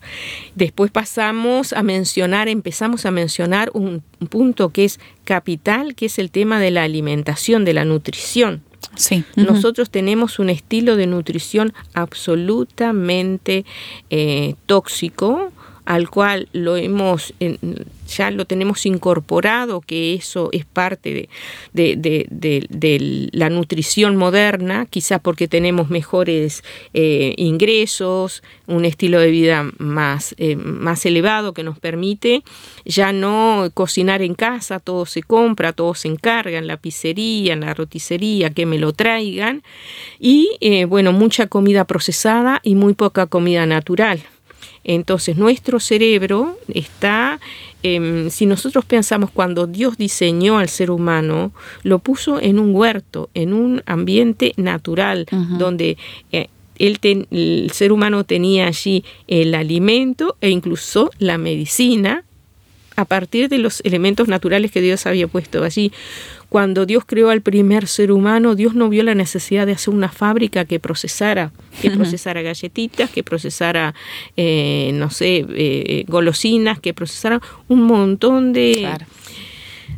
Después 0.56 0.92
pasamos 0.92 1.74
a 1.74 1.84
mencionar, 1.84 2.48
empezamos 2.48 3.06
a 3.06 3.12
mencionar 3.12 3.72
un 3.74 4.04
punto 4.30 4.70
que 4.70 4.86
es 4.86 5.00
capital, 5.24 5.96
que 5.96 6.06
es 6.06 6.20
el 6.20 6.30
tema 6.30 6.60
de 6.60 6.72
la 6.72 6.84
alimentación, 6.84 7.66
de 7.66 7.74
la 7.74 7.86
nutrición. 7.86 8.62
Sí. 8.96 9.24
Nosotros 9.36 9.90
tenemos 9.90 10.40
un 10.40 10.50
estilo 10.50 10.96
de 10.96 11.08
nutrición 11.08 11.74
absolutamente 11.94 13.66
eh, 14.10 14.56
tóxico, 14.66 15.52
al 15.86 16.10
cual 16.10 16.50
lo 16.52 16.78
hemos 16.78 17.34
ya 18.08 18.32
lo 18.32 18.46
tenemos 18.46 18.86
incorporado, 18.86 19.82
que 19.82 20.14
eso 20.14 20.50
es 20.52 20.66
parte 20.66 21.30
de, 21.74 23.30
la 23.32 23.50
nutrición 23.50 24.16
moderna, 24.16 24.86
quizás 24.90 25.20
porque 25.22 25.48
tenemos 25.48 25.90
mejores 25.90 26.64
eh, 26.94 27.34
ingresos, 27.38 28.44
un 28.66 28.86
estilo 28.86 29.20
de 29.20 29.32
vida 29.32 29.70
más, 29.78 30.36
eh, 30.38 30.56
más 30.56 31.06
elevado 31.06 31.54
que 31.54 31.64
nos 31.64 31.80
permite 31.80 32.44
ya 32.86 33.12
no 33.12 33.70
cocinar 33.74 34.22
en 34.22 34.34
casa, 34.34 34.80
todo 34.80 35.06
se 35.06 35.24
compra, 35.24 35.74
todo 35.74 35.94
se 35.94 36.08
encarga 36.08 36.58
en 36.58 36.68
la 36.68 36.78
pizzería, 36.78 37.54
en 37.54 37.62
la 37.62 37.74
roticería, 37.74 38.50
que 38.50 38.66
me 38.66 38.80
lo 38.80 38.94
traigan, 38.94 39.64
y 40.20 40.52
eh, 40.62 40.86
bueno, 40.86 41.12
mucha 41.12 41.48
comida 41.48 41.86
procesada 41.86 42.60
y 42.64 42.76
muy 42.76 42.94
poca 42.94 43.28
comida 43.28 43.66
natural. 43.66 44.24
Entonces 44.84 45.36
nuestro 45.36 45.80
cerebro 45.82 46.58
está, 46.74 47.40
em, 47.84 48.30
si 48.30 48.46
nosotros 48.46 48.86
pensamos 48.86 49.30
cuando 49.32 49.68
Dios 49.68 49.98
diseñó 49.98 50.58
al 50.58 50.70
ser 50.70 50.92
humano, 50.92 51.52
lo 51.84 52.00
puso 52.00 52.40
en 52.40 52.60
un 52.60 52.74
huerto, 52.76 53.30
en 53.34 53.54
un 53.54 53.82
ambiente 53.86 54.54
natural, 54.58 55.26
donde 55.58 55.98
eh, 56.32 56.50
el 56.80 57.70
ser 57.74 57.92
humano 57.92 58.24
tenía 58.24 58.68
allí 58.68 59.04
el 59.28 59.56
alimento 59.56 60.38
e 60.42 60.50
incluso 60.50 61.12
la 61.18 61.38
medicina 61.38 62.24
a 62.98 63.06
partir 63.06 63.48
de 63.48 63.60
los 63.60 63.80
elementos 63.86 64.28
naturales 64.28 64.72
que 64.72 64.82
Dios 64.82 65.06
había 65.06 65.28
puesto 65.28 65.64
allí. 65.64 65.94
Cuando 66.50 66.88
Dios 66.88 67.04
creó 67.06 67.30
al 67.30 67.42
primer 67.42 67.88
ser 67.88 68.12
humano, 68.12 68.56
Dios 68.56 68.74
no 68.74 68.90
vio 68.90 69.04
la 69.04 69.14
necesidad 69.14 69.68
de 69.68 69.74
hacer 69.74 69.94
una 69.94 70.10
fábrica 70.10 70.66
que 70.66 70.80
procesara, 70.80 71.52
que 71.80 71.92
procesara 71.92 72.42
galletitas, 72.42 73.12
que 73.12 73.24
procesara, 73.24 73.94
eh, 74.36 74.92
no 74.96 75.12
sé, 75.12 75.46
eh, 75.48 76.06
golosinas, 76.08 76.80
que 76.80 76.94
procesara 76.94 77.40
un 77.70 77.84
montón 77.84 78.52
de... 78.52 78.90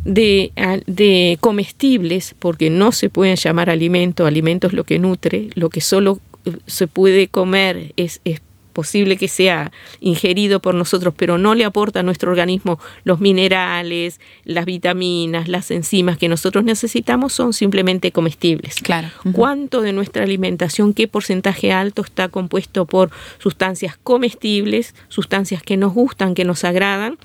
De, 0.05 0.53
de, 0.85 1.37
comestibles, 1.41 2.33
porque 2.39 2.69
no 2.69 2.93
se 2.93 3.09
pueden 3.09 3.35
llamar 3.35 3.69
alimento, 3.69 4.25
alimento 4.25 4.67
es 4.67 4.73
lo 4.73 4.85
que 4.85 4.97
nutre, 4.97 5.49
lo 5.55 5.69
que 5.69 5.81
solo 5.81 6.21
se 6.67 6.87
puede 6.87 7.27
comer 7.27 7.91
es, 7.97 8.21
es 8.23 8.41
posible 8.73 9.17
que 9.17 9.27
sea 9.27 9.71
ingerido 9.99 10.61
por 10.61 10.75
nosotros, 10.75 11.13
pero 11.15 11.37
no 11.37 11.55
le 11.55 11.65
aporta 11.65 11.99
a 11.99 12.03
nuestro 12.03 12.31
organismo 12.31 12.79
los 13.03 13.19
minerales, 13.19 14.19
las 14.43 14.65
vitaminas, 14.65 15.47
las 15.47 15.71
enzimas 15.71 16.17
que 16.17 16.29
nosotros 16.29 16.63
necesitamos, 16.63 17.33
son 17.33 17.53
simplemente 17.53 18.11
comestibles. 18.11 18.75
Claro. 18.75 19.09
¿Cuánto 19.33 19.81
de 19.81 19.93
nuestra 19.93 20.23
alimentación, 20.23 20.93
qué 20.93 21.07
porcentaje 21.07 21.71
alto 21.71 22.01
está 22.01 22.29
compuesto 22.29 22.85
por 22.85 23.11
sustancias 23.39 23.97
comestibles, 24.01 24.95
sustancias 25.07 25.61
que 25.63 25.77
nos 25.77 25.93
gustan, 25.93 26.33
que 26.33 26.45
nos 26.45 26.63
agradan? 26.63 27.17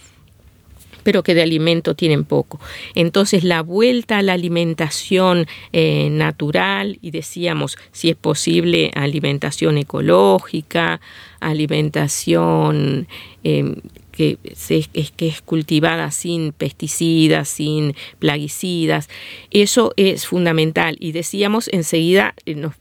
Pero 1.04 1.22
que 1.22 1.34
de 1.34 1.42
alimento 1.42 1.94
tienen 1.94 2.24
poco. 2.24 2.58
Entonces 2.96 3.44
la 3.44 3.62
vuelta 3.62 4.18
a 4.18 4.22
la 4.22 4.32
alimentación 4.32 5.46
eh, 5.72 6.08
natural 6.10 6.98
y 7.00 7.12
decíamos 7.12 7.78
si 7.92 8.10
es 8.10 8.16
posible 8.16 8.90
alimentación 8.96 9.78
ecológica, 9.78 11.00
alimentación 11.38 13.06
em, 13.44 13.76
que, 14.10 14.38
es, 14.42 15.10
que 15.12 15.28
es 15.28 15.42
cultivada 15.42 16.10
sin 16.10 16.52
pesticidas, 16.52 17.48
sin 17.48 17.94
plaguicidas, 18.18 19.08
eso 19.50 19.92
es 19.96 20.26
fundamental. 20.26 20.96
Y 20.98 21.12
decíamos 21.12 21.68
enseguida 21.72 22.34
eh, 22.46 22.54
nos 22.54 22.74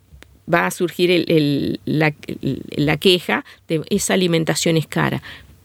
va 0.51 0.67
a 0.67 0.71
surgir 0.71 1.25
la, 1.85 2.13
la 2.75 2.97
queja 2.97 3.45
de 3.67 3.81
esa 3.89 4.13
alimentación 4.13 4.75
es 4.75 4.87
cara 4.87 5.21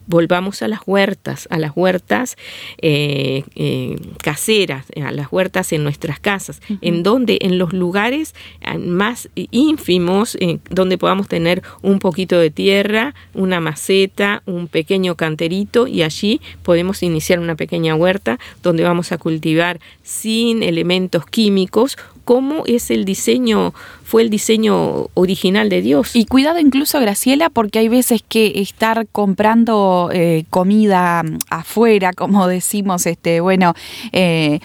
volvamos 0.08 0.62
a 0.62 0.68
las 0.68 0.80
huertas, 0.86 1.46
a 1.50 1.58
las 1.58 1.72
huertas 1.76 2.36
eh, 2.78 3.44
eh, 3.54 3.96
caseras, 4.22 4.86
a 5.00 5.12
las 5.12 5.30
huertas 5.30 5.72
en 5.72 5.84
nuestras 5.84 6.18
casas, 6.18 6.60
en 6.80 7.02
donde, 7.02 7.38
en 7.42 7.58
los 7.58 7.72
lugares 7.72 8.34
ah, 8.64 8.76
más 8.78 9.28
ínfimos, 9.34 10.36
donde 10.70 10.98
podamos 10.98 11.28
tener 11.28 11.62
un 11.82 12.00
poquito 12.00 12.38
de 12.38 12.50
tierra, 12.50 13.14
una 13.34 13.60
maceta, 13.60 14.42
un 14.46 14.66
pequeño 14.66 15.14
canterito 15.14 15.86
y 15.86 16.02
allí 16.02 16.40
podemos 16.62 17.02
iniciar 17.02 17.38
una 17.38 17.54
pequeña 17.54 17.94
huerta 17.94 18.38
donde 18.62 18.82
vamos 18.82 19.12
a 19.12 19.18
cultivar 19.18 19.78
sin 20.02 20.62
elementos 20.62 21.26
químicos 21.26 21.96
cómo 22.28 22.64
es 22.66 22.90
el 22.90 23.06
diseño, 23.06 23.72
fue 24.04 24.20
el 24.20 24.28
diseño 24.28 25.06
original 25.14 25.70
de 25.70 25.80
Dios. 25.80 26.14
Y 26.14 26.26
cuidado 26.26 26.58
incluso, 26.58 27.00
Graciela, 27.00 27.48
porque 27.48 27.78
hay 27.78 27.88
veces 27.88 28.22
que 28.22 28.60
estar 28.60 29.06
comprando 29.06 30.10
eh, 30.12 30.44
comida 30.50 31.24
afuera, 31.48 32.12
como 32.12 32.46
decimos, 32.46 33.06
este, 33.06 33.40
bueno, 33.40 33.72
eh, 34.12 34.60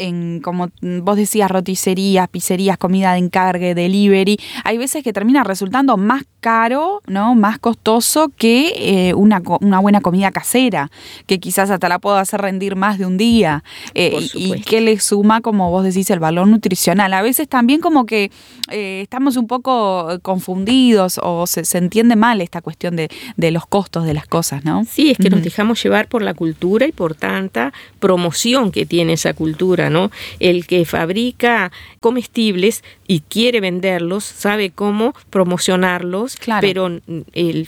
en, 0.00 0.40
como 0.40 0.70
vos 0.80 1.16
decías, 1.16 1.50
roticerías, 1.50 2.28
pizzerías, 2.28 2.78
comida 2.78 3.12
de 3.12 3.18
encargue, 3.18 3.74
delivery, 3.74 4.38
hay 4.64 4.78
veces 4.78 5.04
que 5.04 5.12
termina 5.12 5.44
resultando 5.44 5.96
más 5.96 6.24
caro, 6.40 7.02
¿no? 7.06 7.34
Más 7.34 7.58
costoso 7.58 8.30
que 8.36 8.72
eh, 8.76 9.14
una, 9.14 9.42
una, 9.60 9.78
buena 9.78 10.00
comida 10.00 10.30
casera, 10.30 10.90
que 11.26 11.38
quizás 11.38 11.70
hasta 11.70 11.88
la 11.88 11.98
puedo 11.98 12.16
hacer 12.16 12.40
rendir 12.40 12.76
más 12.76 12.98
de 12.98 13.06
un 13.06 13.16
día. 13.16 13.62
Eh, 13.94 14.28
y 14.34 14.60
que 14.62 14.80
le 14.80 14.98
suma, 15.00 15.40
como 15.40 15.70
vos 15.70 15.84
decís, 15.84 16.10
el 16.10 16.18
valor 16.18 16.46
nutricional. 16.46 17.12
A 17.12 17.22
veces 17.22 17.48
también 17.48 17.80
como 17.80 18.06
que 18.06 18.30
eh, 18.70 19.00
estamos 19.02 19.36
un 19.36 19.46
poco 19.46 20.18
confundidos 20.22 21.20
o 21.22 21.46
se, 21.46 21.62
entiende 21.76 22.16
mal 22.16 22.40
esta 22.40 22.60
cuestión 22.60 22.96
de, 22.96 23.08
los 23.50 23.66
costos 23.66 24.04
de 24.04 24.14
las 24.14 24.26
cosas, 24.26 24.64
¿no? 24.64 24.84
Sí, 24.84 25.10
es 25.10 25.18
que 25.18 25.28
nos 25.28 25.42
dejamos 25.42 25.82
llevar 25.82 26.08
por 26.08 26.22
la 26.22 26.34
cultura 26.34 26.86
y 26.86 26.92
por 26.92 27.14
tanta 27.14 27.72
promoción 27.98 28.70
que 28.70 28.86
tiene 28.86 29.14
esa 29.14 29.34
cultura, 29.34 29.89
¿no? 29.90 30.10
El 30.38 30.66
que 30.66 30.84
fabrica 30.84 31.70
comestibles 32.00 32.82
y 33.06 33.20
quiere 33.20 33.60
venderlos, 33.60 34.24
sabe 34.24 34.70
cómo 34.70 35.14
promocionarlos 35.30 36.36
pero 36.60 37.00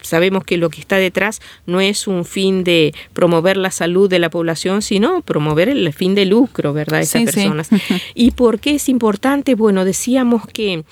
sabemos 0.02 0.44
que 0.44 0.56
lo 0.56 0.70
que 0.70 0.80
está 0.80 0.96
detrás 0.96 1.40
no 1.66 1.80
es 1.80 2.06
un 2.06 2.24
fin 2.24 2.64
de 2.64 2.94
promover 3.12 3.56
la 3.56 3.70
salud 3.70 4.08
de 4.08 4.18
la 4.18 4.30
población, 4.30 4.82
sino 4.82 5.22
promover 5.22 5.68
el 5.68 5.92
fin 5.92 6.14
de 6.14 6.26
lucro, 6.26 6.72
¿verdad? 6.72 6.98
De 6.98 7.04
esas 7.04 7.24
personas. 7.24 7.68
¿Y 8.14 8.32
por 8.32 8.61
qué 8.61 8.76
es 8.76 8.88
importante? 8.88 9.54
Bueno, 9.54 9.85
decíamos 9.85 10.46
que 10.46 10.85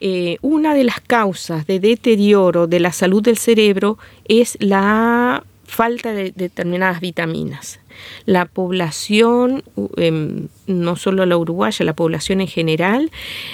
eh, 0.00 0.38
una 0.42 0.74
de 0.74 0.84
las 0.84 1.00
causas 1.00 1.66
de 1.66 1.80
deterioro 1.80 2.66
de 2.66 2.80
la 2.80 2.92
salud 2.92 3.22
del 3.22 3.38
cerebro 3.38 3.98
es 4.26 4.56
la 4.60 5.44
falta 5.64 6.12
de 6.12 6.32
determinadas 6.32 7.00
vitaminas 7.00 7.80
la 8.26 8.46
población, 8.46 9.62
em, 9.96 10.48
no 10.66 10.96
solo 10.96 11.26
la 11.26 11.36
uruguaya, 11.36 11.84
la 11.84 11.94
población 11.94 12.40
en 12.40 12.48
general 12.48 13.10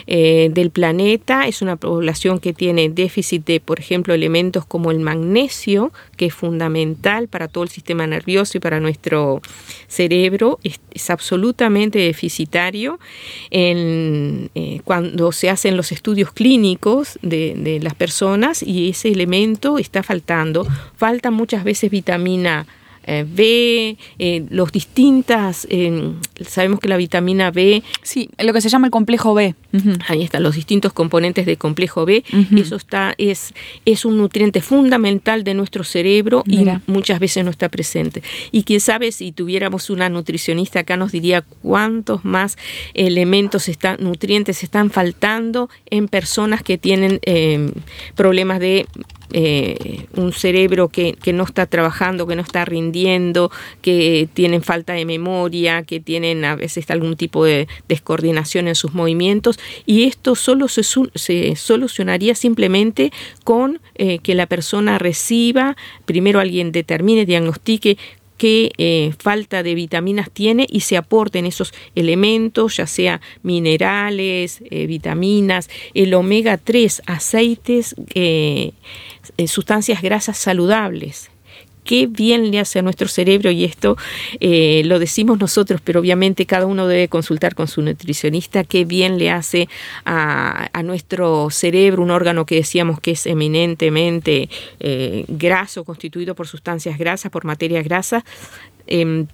eh, 0.06 0.50
del 0.52 0.70
planeta 0.70 1.46
es 1.46 1.62
una 1.62 1.76
población 1.76 2.38
que 2.38 2.52
tiene 2.52 2.88
déficit 2.88 3.44
de, 3.44 3.60
por 3.60 3.80
ejemplo, 3.80 4.14
elementos 4.14 4.64
como 4.64 4.90
el 4.90 5.00
magnesio, 5.00 5.92
que 6.16 6.26
es 6.26 6.34
fundamental 6.34 7.28
para 7.28 7.48
todo 7.48 7.64
el 7.64 7.70
sistema 7.70 8.06
nervioso 8.06 8.58
y 8.58 8.60
para 8.60 8.80
nuestro 8.80 9.42
cerebro, 9.88 10.58
es, 10.62 10.80
absolutamente 11.10 11.98
deficitario. 11.98 13.00
Eh, 13.50 14.80
cuando 14.84 15.32
se 15.32 15.50
hacen 15.50 15.76
los 15.76 15.92
estudios 15.92 16.32
clínicos 16.32 17.18
de, 17.22 17.54
de 17.56 17.80
las 17.80 17.94
personas 17.94 18.62
y 18.62 18.90
ese 18.90 19.08
elemento 19.08 19.78
está 19.78 20.02
faltando, 20.02 20.66
falta 20.96 21.30
muchas 21.30 21.64
veces 21.64 21.90
vitamina 21.90 22.66
eh, 23.04 23.24
B, 23.28 23.96
eh, 24.18 24.44
los 24.50 24.72
distintas, 24.72 25.66
sabemos 26.46 26.80
que 26.80 26.88
la 26.88 26.96
vitamina 26.96 27.50
B... 27.50 27.82
Sí, 28.02 28.30
lo 28.38 28.52
que 28.52 28.60
se 28.60 28.68
llama 28.68 28.86
el 28.86 28.90
complejo 28.90 29.34
B. 29.34 29.54
Ahí 30.08 30.22
están 30.22 30.42
los 30.42 30.56
distintos 30.56 30.92
componentes 30.92 31.46
del 31.46 31.58
complejo 31.58 32.04
B. 32.04 32.24
Eso 32.56 32.76
está, 32.76 33.14
es, 33.18 33.54
es 33.84 34.04
un 34.04 34.18
nutriente 34.18 34.60
fundamental 34.60 35.44
de 35.44 35.54
nuestro 35.54 35.84
cerebro 35.84 36.42
y 36.46 36.66
muchas 36.86 37.20
veces 37.20 37.44
no 37.44 37.50
está 37.50 37.68
presente. 37.68 38.22
Y 38.50 38.64
quién 38.64 38.80
sabe 38.80 39.12
si 39.12 39.32
tuviéramos 39.32 39.90
una 39.90 40.08
nutricionista 40.08 40.80
acá 40.80 40.96
nos 40.96 41.12
diría 41.12 41.42
cuántos 41.62 42.24
más 42.24 42.56
elementos, 42.94 43.68
están, 43.68 43.96
nutrientes 44.00 44.62
están 44.62 44.90
faltando 44.90 45.68
en 45.86 46.08
personas 46.08 46.62
que 46.62 46.78
tienen 46.78 47.20
eh, 47.22 47.70
problemas 48.14 48.60
de 48.60 48.86
eh, 49.32 50.06
un 50.16 50.32
cerebro 50.32 50.88
que, 50.88 51.12
que, 51.12 51.32
no 51.32 51.44
está 51.44 51.66
trabajando, 51.66 52.26
que 52.26 52.36
no 52.36 52.42
está 52.42 52.64
rindiendo, 52.64 53.50
que 53.82 54.28
tienen 54.32 54.62
falta 54.62 54.92
de 54.92 55.04
memoria, 55.04 55.82
que 55.82 56.00
tienen 56.00 56.44
a 56.44 56.56
veces 56.56 56.90
algún 56.90 57.16
tipo 57.16 57.44
de 57.44 57.68
descoordinación 57.88 58.68
en 58.68 58.74
sus 58.74 58.94
movimientos. 58.94 59.58
Y 59.86 60.04
esto 60.04 60.34
solo 60.34 60.68
se, 60.68 60.82
solucionaría 61.56 62.34
simplemente 62.34 63.12
con 63.44 63.80
eh, 63.94 64.18
que 64.18 64.34
la 64.34 64.46
persona 64.46 64.98
reciba, 64.98 65.76
primero 66.06 66.40
alguien 66.40 66.72
determine, 66.72 67.26
diagnostique 67.26 67.98
qué 68.40 68.72
eh, 68.78 69.12
falta 69.18 69.62
de 69.62 69.74
vitaminas 69.74 70.30
tiene 70.30 70.66
y 70.66 70.80
se 70.80 70.96
aporten 70.96 71.44
esos 71.44 71.74
elementos, 71.94 72.78
ya 72.78 72.86
sea 72.86 73.20
minerales, 73.42 74.62
vitaminas, 74.70 75.68
el 75.92 76.14
omega 76.14 76.56
3, 76.56 77.02
aceites, 77.04 77.94
eh, 78.14 78.72
sustancias 79.46 80.00
grasas 80.00 80.38
saludables. 80.38 81.29
Qué 81.84 82.06
bien 82.06 82.50
le 82.50 82.60
hace 82.60 82.78
a 82.78 82.82
nuestro 82.82 83.08
cerebro 83.08 83.50
y 83.50 83.64
esto 83.64 83.96
eh, 84.40 84.82
lo 84.84 84.98
decimos 84.98 85.38
nosotros, 85.38 85.80
pero 85.82 86.00
obviamente 86.00 86.46
cada 86.46 86.66
uno 86.66 86.86
debe 86.86 87.08
consultar 87.08 87.54
con 87.54 87.68
su 87.68 87.82
nutricionista, 87.82 88.64
qué 88.64 88.84
bien 88.84 89.18
le 89.18 89.30
hace 89.30 89.68
a, 90.04 90.68
nuestro 90.84 91.50
cerebro, 91.50 92.02
un 92.02 92.10
órgano 92.10 92.46
que 92.46 92.56
decíamos 92.56 93.00
que 93.00 93.12
es 93.12 93.26
eminentemente 93.26 94.48
eh, 94.80 95.24
graso, 95.28 95.84
constituido 95.84 96.34
por 96.34 96.46
sustancias 96.46 96.98
grasas, 96.98 97.30
por 97.30 97.44
materias 97.44 97.84
grasas, 97.84 98.24
em, 98.86 99.26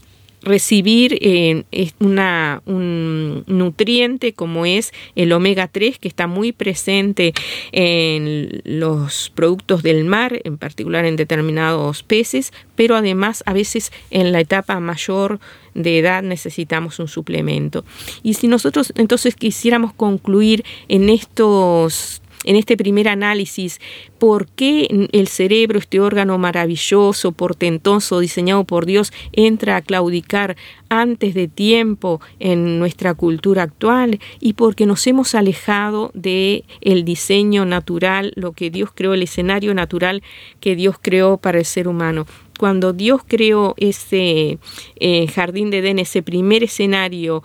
recibir 0.46 1.18
eh, 1.20 1.64
una, 1.98 2.62
un 2.66 3.42
nutriente 3.46 4.32
como 4.32 4.64
es 4.64 4.92
el 5.16 5.32
omega 5.32 5.66
3 5.66 5.98
que 5.98 6.08
está 6.08 6.28
muy 6.28 6.52
presente 6.52 7.34
en 7.72 8.62
los 8.64 9.30
productos 9.34 9.82
del 9.82 10.04
mar, 10.04 10.40
en 10.44 10.56
particular 10.56 11.04
en 11.04 11.16
determinados 11.16 12.04
peces, 12.04 12.52
pero 12.76 12.94
además 12.94 13.42
a 13.46 13.52
veces 13.52 13.92
en 14.10 14.30
la 14.32 14.40
etapa 14.40 14.78
mayor 14.78 15.40
de 15.74 15.98
edad 15.98 16.22
necesitamos 16.22 17.00
un 17.00 17.08
suplemento. 17.08 17.84
Y 18.22 18.34
si 18.34 18.46
nosotros 18.46 18.92
entonces 18.96 19.34
quisiéramos 19.34 19.92
concluir 19.92 20.64
en 20.88 21.10
estos 21.10 22.22
en 22.46 22.56
este 22.56 22.76
primer 22.76 23.08
análisis 23.08 23.80
por 24.18 24.48
qué 24.48 25.08
el 25.12 25.28
cerebro, 25.28 25.78
este 25.78 26.00
órgano 26.00 26.38
maravilloso, 26.38 27.32
portentoso, 27.32 28.20
diseñado 28.20 28.64
por 28.64 28.86
Dios, 28.86 29.12
entra 29.32 29.76
a 29.76 29.82
claudicar 29.82 30.56
antes 30.88 31.34
de 31.34 31.48
tiempo 31.48 32.20
en 32.38 32.78
nuestra 32.78 33.14
cultura 33.14 33.64
actual 33.64 34.20
y 34.40 34.54
porque 34.54 34.86
nos 34.86 35.06
hemos 35.06 35.34
alejado 35.34 36.10
de 36.14 36.64
el 36.80 37.04
diseño 37.04 37.66
natural, 37.66 38.32
lo 38.36 38.52
que 38.52 38.70
Dios 38.70 38.90
creó, 38.94 39.14
el 39.14 39.22
escenario 39.22 39.74
natural 39.74 40.22
que 40.60 40.76
Dios 40.76 40.96
creó 41.00 41.36
para 41.36 41.58
el 41.58 41.64
ser 41.64 41.88
humano. 41.88 42.26
Cuando 42.58 42.92
Dios 42.94 43.20
creó 43.26 43.74
ese 43.76 44.58
eh, 44.98 45.26
jardín 45.28 45.70
de 45.70 45.78
Edén, 45.78 45.98
ese 45.98 46.22
primer 46.22 46.62
escenario 46.62 47.42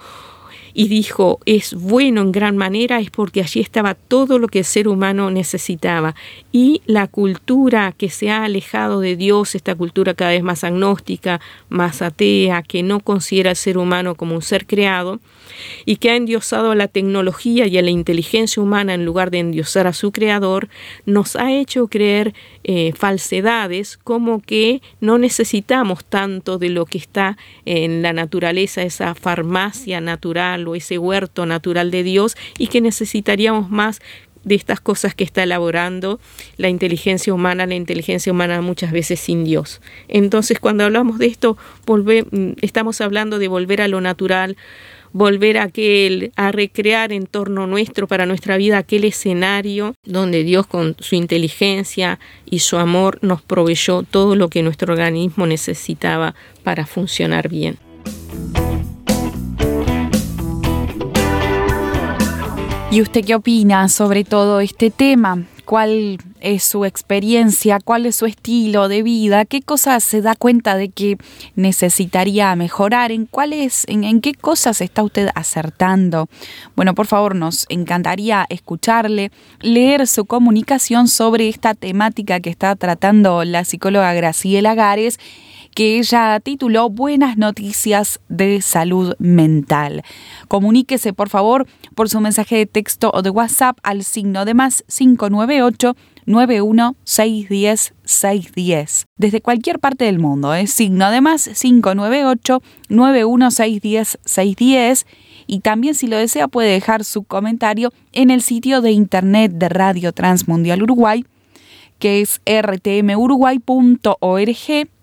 y 0.73 0.87
dijo 0.87 1.39
es 1.45 1.73
bueno 1.73 2.21
en 2.21 2.31
gran 2.31 2.57
manera 2.57 2.99
es 2.99 3.09
porque 3.09 3.41
allí 3.41 3.59
estaba 3.59 3.95
todo 3.95 4.39
lo 4.39 4.47
que 4.47 4.59
el 4.59 4.65
ser 4.65 4.87
humano 4.87 5.31
necesitaba. 5.31 6.15
Y 6.51 6.81
la 6.85 7.07
cultura 7.07 7.93
que 7.97 8.09
se 8.09 8.29
ha 8.29 8.43
alejado 8.43 8.99
de 8.99 9.15
Dios, 9.15 9.55
esta 9.55 9.75
cultura 9.75 10.13
cada 10.13 10.31
vez 10.31 10.43
más 10.43 10.63
agnóstica, 10.63 11.39
más 11.69 12.01
atea, 12.01 12.63
que 12.63 12.83
no 12.83 12.99
considera 12.99 13.51
al 13.51 13.55
ser 13.55 13.77
humano 13.77 14.15
como 14.15 14.35
un 14.35 14.41
ser 14.41 14.65
creado 14.65 15.19
y 15.85 15.97
que 15.97 16.11
ha 16.11 16.15
endiosado 16.15 16.71
a 16.71 16.75
la 16.75 16.87
tecnología 16.87 17.67
y 17.67 17.77
a 17.77 17.81
la 17.81 17.89
inteligencia 17.89 18.61
humana 18.61 18.93
en 18.93 19.05
lugar 19.05 19.31
de 19.31 19.39
endiosar 19.39 19.87
a 19.87 19.93
su 19.93 20.11
creador, 20.11 20.69
nos 21.05 21.35
ha 21.35 21.51
hecho 21.51 21.87
creer 21.87 22.33
eh, 22.63 22.93
falsedades 22.95 23.97
como 23.97 24.41
que 24.41 24.81
no 24.99 25.17
necesitamos 25.17 26.05
tanto 26.05 26.57
de 26.57 26.69
lo 26.69 26.85
que 26.85 26.97
está 26.97 27.37
en 27.65 28.01
la 28.01 28.13
naturaleza, 28.13 28.83
esa 28.83 29.15
farmacia 29.15 30.01
natural 30.01 30.67
o 30.67 30.75
ese 30.75 30.97
huerto 30.97 31.45
natural 31.45 31.91
de 31.91 32.03
Dios 32.03 32.35
y 32.57 32.67
que 32.67 32.81
necesitaríamos 32.81 33.69
más 33.69 34.01
de 34.43 34.55
estas 34.55 34.81
cosas 34.81 35.13
que 35.13 35.23
está 35.23 35.43
elaborando 35.43 36.19
la 36.57 36.69
inteligencia 36.69 37.33
humana, 37.33 37.65
la 37.65 37.75
inteligencia 37.75 38.31
humana 38.31 38.61
muchas 38.61 38.91
veces 38.91 39.19
sin 39.19 39.43
Dios. 39.43 39.81
Entonces, 40.07 40.59
cuando 40.59 40.83
hablamos 40.83 41.19
de 41.19 41.27
esto, 41.27 41.57
mm, 41.87 42.53
estamos 42.61 43.01
hablando 43.01 43.39
de 43.39 43.47
volver 43.47 43.81
a 43.81 43.87
lo 43.87 44.01
natural, 44.01 44.57
volver 45.13 45.57
a, 45.57 45.63
aquel, 45.63 46.31
a 46.35 46.51
recrear 46.51 47.11
en 47.11 47.25
torno 47.25 47.67
nuestro, 47.67 48.07
para 48.07 48.25
nuestra 48.25 48.57
vida, 48.57 48.77
aquel 48.77 49.03
escenario 49.03 49.95
donde 50.03 50.43
Dios 50.43 50.67
con 50.67 50.95
su 50.99 51.15
inteligencia 51.15 52.19
y 52.45 52.59
su 52.59 52.77
amor 52.77 53.19
nos 53.21 53.41
proveyó 53.41 54.03
todo 54.03 54.35
lo 54.35 54.49
que 54.49 54.63
nuestro 54.63 54.93
organismo 54.93 55.45
necesitaba 55.45 56.35
para 56.63 56.85
funcionar 56.85 57.49
bien. 57.49 57.77
¿Y 62.91 63.01
usted 63.01 63.23
qué 63.23 63.35
opina 63.35 63.87
sobre 63.87 64.25
todo 64.25 64.59
este 64.59 64.89
tema? 64.91 65.45
¿Cuál 65.71 66.17
es 66.41 66.65
su 66.65 66.83
experiencia? 66.83 67.79
¿Cuál 67.79 68.05
es 68.05 68.17
su 68.17 68.25
estilo 68.25 68.89
de 68.89 69.03
vida? 69.03 69.45
¿Qué 69.45 69.61
cosas 69.61 70.03
se 70.03 70.21
da 70.21 70.35
cuenta 70.35 70.75
de 70.75 70.89
que 70.89 71.17
necesitaría 71.55 72.53
mejorar? 72.57 73.13
¿En 73.13 73.25
cuáles, 73.25 73.85
en, 73.87 74.03
en 74.03 74.19
qué 74.19 74.33
cosas 74.33 74.81
está 74.81 75.01
usted 75.01 75.29
acertando? 75.33 76.27
Bueno, 76.75 76.93
por 76.93 77.07
favor, 77.07 77.35
nos 77.35 77.67
encantaría 77.69 78.45
escucharle, 78.49 79.31
leer 79.61 80.07
su 80.07 80.25
comunicación 80.25 81.07
sobre 81.07 81.47
esta 81.47 81.73
temática 81.73 82.41
que 82.41 82.49
está 82.49 82.75
tratando 82.75 83.45
la 83.45 83.63
psicóloga 83.63 84.13
Graciela 84.13 84.75
Gares 84.75 85.19
que 85.73 85.99
ella 85.99 86.39
tituló 86.39 86.89
Buenas 86.89 87.37
noticias 87.37 88.19
de 88.29 88.61
salud 88.61 89.15
mental. 89.19 90.03
Comuníquese 90.47 91.13
por 91.13 91.29
favor 91.29 91.67
por 91.95 92.09
su 92.09 92.19
mensaje 92.19 92.57
de 92.57 92.65
texto 92.65 93.11
o 93.13 93.21
de 93.21 93.29
WhatsApp 93.29 93.77
al 93.83 94.03
signo 94.03 94.45
de 94.45 94.53
más 94.53 94.83
598 94.87 95.95
91610 96.25 97.93
610. 98.03 99.05
Desde 99.17 99.41
cualquier 99.41 99.79
parte 99.79 100.05
del 100.05 100.19
mundo, 100.19 100.53
es 100.53 100.69
¿eh? 100.71 100.73
signo 100.73 101.09
de 101.09 101.21
más 101.21 101.49
598 101.49 102.61
91610 102.89 104.19
610 104.23 105.05
y 105.47 105.59
también 105.61 105.95
si 105.95 106.07
lo 106.07 106.17
desea 106.17 106.47
puede 106.47 106.71
dejar 106.71 107.03
su 107.03 107.23
comentario 107.23 107.91
en 108.11 108.29
el 108.29 108.41
sitio 108.41 108.81
de 108.81 108.91
internet 108.91 109.51
de 109.53 109.69
Radio 109.69 110.11
Transmundial 110.11 110.83
Uruguay 110.83 111.25
que 111.99 112.21
es 112.21 112.41
rtmuruguay.org 112.45 113.61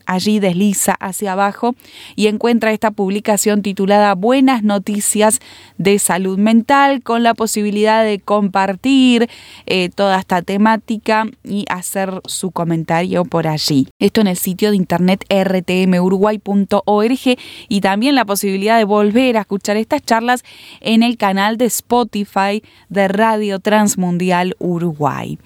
allí 0.09 0.41
desliza 0.41 0.97
hacia 0.99 1.33
abajo 1.33 1.77
y 2.17 2.27
encuentra 2.27 2.73
esta 2.73 2.91
publicación 2.91 3.63
titulada 3.63 4.15
Buenas 4.15 4.65
noticias 4.65 5.41
de 5.77 5.99
salud 5.99 6.39
mental 6.39 7.03
con 7.03 7.23
la 7.23 7.35
posibilidad 7.35 8.03
de 8.03 8.19
compartir 8.19 9.29
eh, 9.67 9.91
toda 9.95 10.19
esta 10.19 10.43
temática 10.43 11.27
y 11.45 11.67
hacer 11.69 12.23
su 12.25 12.51
comentario 12.51 13.27
por 13.27 13.47
allí. 13.47 13.89
Esto 13.99 14.23
en 14.23 14.29
el 14.29 14.39
sitio 14.39 14.71
de 14.71 14.77
internet 14.77 15.25
rtmuruguay.org 15.29 17.39
y 17.69 17.81
también 17.83 18.15
la 18.15 18.25
posibilidad 18.25 18.79
de 18.79 18.85
volver 18.85 19.37
a 19.37 19.43
escuchar 19.43 19.77
estas 19.77 20.03
charlas 20.03 20.43
en 20.81 21.03
el 21.03 21.19
canal 21.19 21.59
de 21.59 21.67
Spotify 21.67 22.63
de 22.89 23.09
Radio 23.09 23.59
Transmundial 23.59 24.57
Uruguay. 24.59 25.39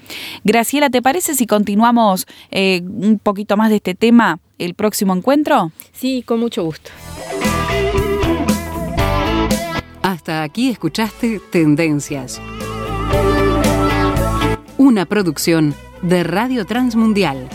Graciela, 0.44 0.88
¿te 0.88 1.03
parece 1.03 1.35
si 1.35 1.48
continuamos 1.48 2.29
eh, 2.53 2.83
un 2.85 3.18
poquito 3.18 3.57
más 3.57 3.68
de 3.68 3.77
este 3.77 3.96
tema? 3.96 4.38
El 4.59 4.75
próximo 4.75 5.15
encuentro? 5.15 5.73
Sí, 5.93 6.23
con 6.23 6.41
mucho 6.41 6.65
gusto. 6.65 6.91
Hasta 10.03 10.43
aquí 10.43 10.69
escuchaste 10.69 11.41
Tendencias. 11.51 12.41
Una 14.79 15.07
producción 15.07 15.75
de 16.03 16.25
Radio 16.25 16.67
Transmundial. 16.67 17.49